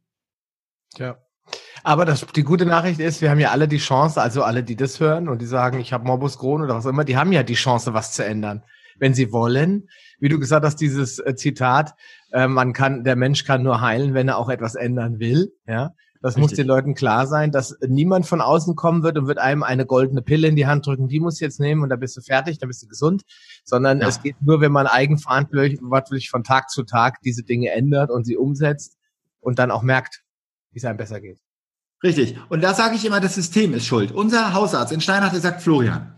[0.96, 1.18] Ja.
[1.82, 4.76] Aber das, die gute Nachricht ist, wir haben ja alle die Chance, also alle, die
[4.76, 7.32] das hören und die sagen, ich habe Morbus Crohn oder was auch immer, die haben
[7.32, 8.62] ja die Chance, was zu ändern.
[8.98, 9.88] Wenn sie wollen,
[10.18, 11.94] wie du gesagt hast, dieses äh, Zitat,
[12.32, 15.52] äh, man kann, der Mensch kann nur heilen, wenn er auch etwas ändern will.
[15.66, 15.94] Ja,
[16.24, 16.42] das Richtig.
[16.42, 19.84] muss den Leuten klar sein, dass niemand von außen kommen wird und wird einem eine
[19.84, 22.56] goldene Pille in die Hand drücken, die muss jetzt nehmen und dann bist du fertig,
[22.56, 23.24] dann bist du gesund,
[23.62, 24.08] sondern ja.
[24.08, 28.38] es geht nur, wenn man eigenverantwortlich von Tag zu Tag diese Dinge ändert und sie
[28.38, 28.96] umsetzt
[29.40, 30.22] und dann auch merkt,
[30.70, 31.40] wie es einem besser geht.
[32.02, 32.38] Richtig.
[32.48, 34.10] Und da sage ich immer, das System ist schuld.
[34.10, 36.14] Unser Hausarzt in Steinach, der sagt, Florian,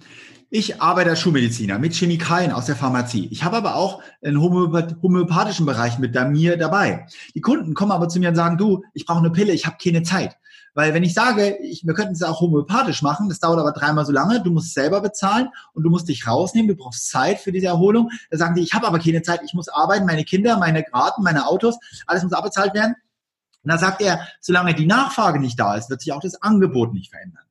[0.51, 3.29] ich arbeite als Schulmediziner mit Chemikalien aus der Pharmazie.
[3.31, 7.07] Ich habe aber auch einen homöopathischen Bereich mit mir dabei.
[7.35, 9.77] Die Kunden kommen aber zu mir und sagen, du, ich brauche eine Pille, ich habe
[9.83, 10.37] keine Zeit.
[10.75, 14.05] Weil wenn ich sage, ich, wir könnten es auch homöopathisch machen, das dauert aber dreimal
[14.05, 17.51] so lange, du musst selber bezahlen und du musst dich rausnehmen, du brauchst Zeit für
[17.51, 18.11] diese Erholung.
[18.31, 21.23] Da sagen die, ich habe aber keine Zeit, ich muss arbeiten, meine Kinder, meine Garten,
[21.23, 22.95] meine Autos, alles muss abbezahlt werden.
[23.65, 26.93] Und da sagt er, solange die Nachfrage nicht da ist, wird sich auch das Angebot
[26.93, 27.46] nicht verändern.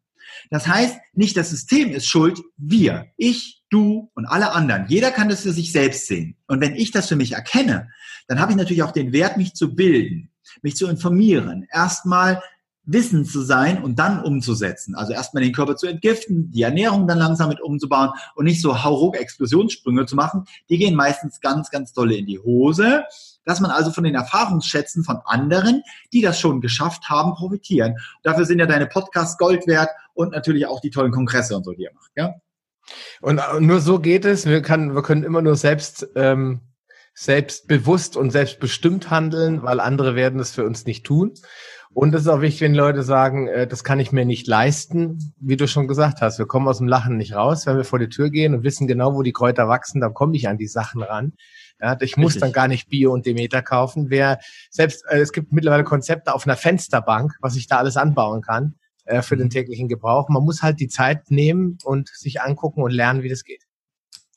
[0.50, 4.86] Das heißt, nicht das System ist schuld, wir, ich, du und alle anderen.
[4.88, 6.38] Jeder kann das für sich selbst sehen.
[6.48, 7.90] Und wenn ich das für mich erkenne,
[8.28, 10.32] dann habe ich natürlich auch den Wert, mich zu bilden,
[10.62, 12.42] mich zu informieren, erstmal
[12.88, 14.94] Wissen zu sein und dann umzusetzen.
[14.94, 18.84] Also erstmal den Körper zu entgiften, die Ernährung dann langsam mit umzubauen und nicht so
[18.84, 20.46] hauruck Explosionssprünge zu machen.
[20.70, 23.04] Die gehen meistens ganz, ganz dolle in die Hose
[23.46, 27.98] dass man also von den Erfahrungsschätzen von anderen, die das schon geschafft haben, profitieren.
[28.24, 31.74] Dafür sind ja deine Podcasts Gold wert und natürlich auch die tollen Kongresse und so,
[31.74, 32.34] die ihr macht, ja?
[33.22, 34.46] Und äh, nur so geht es.
[34.46, 36.62] Wir, kann, wir können immer nur selbst, ähm,
[37.14, 41.34] selbstbewusst und selbstbestimmt handeln, weil andere werden es für uns nicht tun.
[41.94, 45.34] Und es ist auch wichtig, wenn Leute sagen, äh, das kann ich mir nicht leisten,
[45.40, 46.40] wie du schon gesagt hast.
[46.40, 47.66] Wir kommen aus dem Lachen nicht raus.
[47.66, 50.36] Wenn wir vor die Tür gehen und wissen genau, wo die Kräuter wachsen, dann komme
[50.36, 51.34] ich an die Sachen ran.
[51.80, 52.42] Ja, ich muss Richtig.
[52.42, 54.10] dann gar nicht Bio und Demeter kaufen.
[54.10, 54.40] Wer
[54.70, 58.76] selbst äh, es gibt mittlerweile Konzepte auf einer Fensterbank, was ich da alles anbauen kann
[59.06, 59.52] äh, für den mhm.
[59.52, 60.30] täglichen Gebrauch.
[60.30, 63.64] Man muss halt die Zeit nehmen und sich angucken und lernen, wie das geht.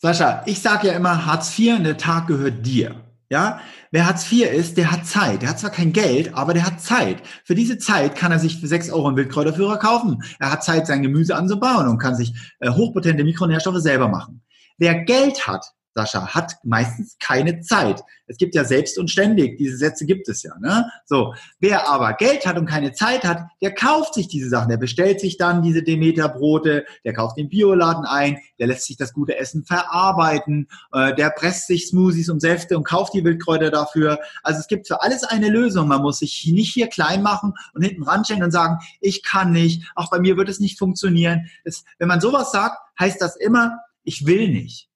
[0.00, 3.04] Sascha, ich sage ja immer, Hartz IV, der Tag gehört dir.
[3.30, 3.60] Ja,
[3.90, 5.42] wer Hartz IV ist, der hat Zeit.
[5.42, 7.22] Der hat zwar kein Geld, aber der hat Zeit.
[7.44, 10.22] Für diese Zeit kann er sich für sechs Euro einen Wildkräuterführer kaufen.
[10.38, 14.42] Er hat Zeit, sein Gemüse anzubauen und kann sich äh, hochpotente Mikronährstoffe selber machen.
[14.78, 18.04] Wer Geld hat, Sascha, hat meistens keine Zeit.
[18.28, 20.52] Es gibt ja selbst und ständig, diese Sätze gibt es ja.
[20.60, 20.88] Ne?
[21.06, 24.76] So, wer aber Geld hat und keine Zeit hat, der kauft sich diese Sachen, der
[24.76, 29.36] bestellt sich dann diese Demeter-Brote, der kauft den Bioladen ein, der lässt sich das gute
[29.36, 34.20] Essen verarbeiten, äh, der presst sich Smoothies und Säfte und kauft die Wildkräuter dafür.
[34.44, 35.88] Also es gibt für alles eine Lösung.
[35.88, 39.90] Man muss sich nicht hier klein machen und hinten ranstellen und sagen, ich kann nicht,
[39.96, 41.48] auch bei mir wird es nicht funktionieren.
[41.64, 44.87] Das, wenn man sowas sagt, heißt das immer, ich will nicht.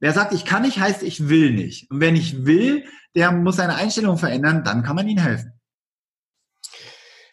[0.00, 1.90] Wer sagt, ich kann nicht, heißt, ich will nicht.
[1.90, 2.84] Und wenn ich will,
[3.14, 5.52] der muss seine Einstellung verändern, dann kann man ihm helfen.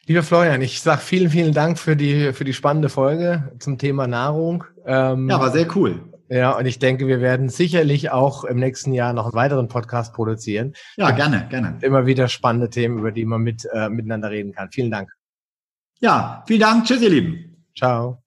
[0.06, 4.08] Lieber Florian, ich sage vielen, vielen Dank für die, für die spannende Folge zum Thema
[4.08, 4.64] Nahrung.
[4.86, 6.14] Ähm, ja, war sehr cool.
[6.30, 10.14] Ja, und ich denke, wir werden sicherlich auch im nächsten Jahr noch einen weiteren Podcast
[10.14, 10.74] produzieren.
[10.98, 11.78] Ja, gerne, gerne.
[11.82, 14.70] Immer wieder spannende Themen, über die man mit, äh, miteinander reden kann.
[14.72, 15.10] Vielen Dank.
[16.00, 16.86] Ja, vielen Dank.
[16.86, 17.66] Tschüss, ihr Lieben.
[17.78, 18.27] Ciao.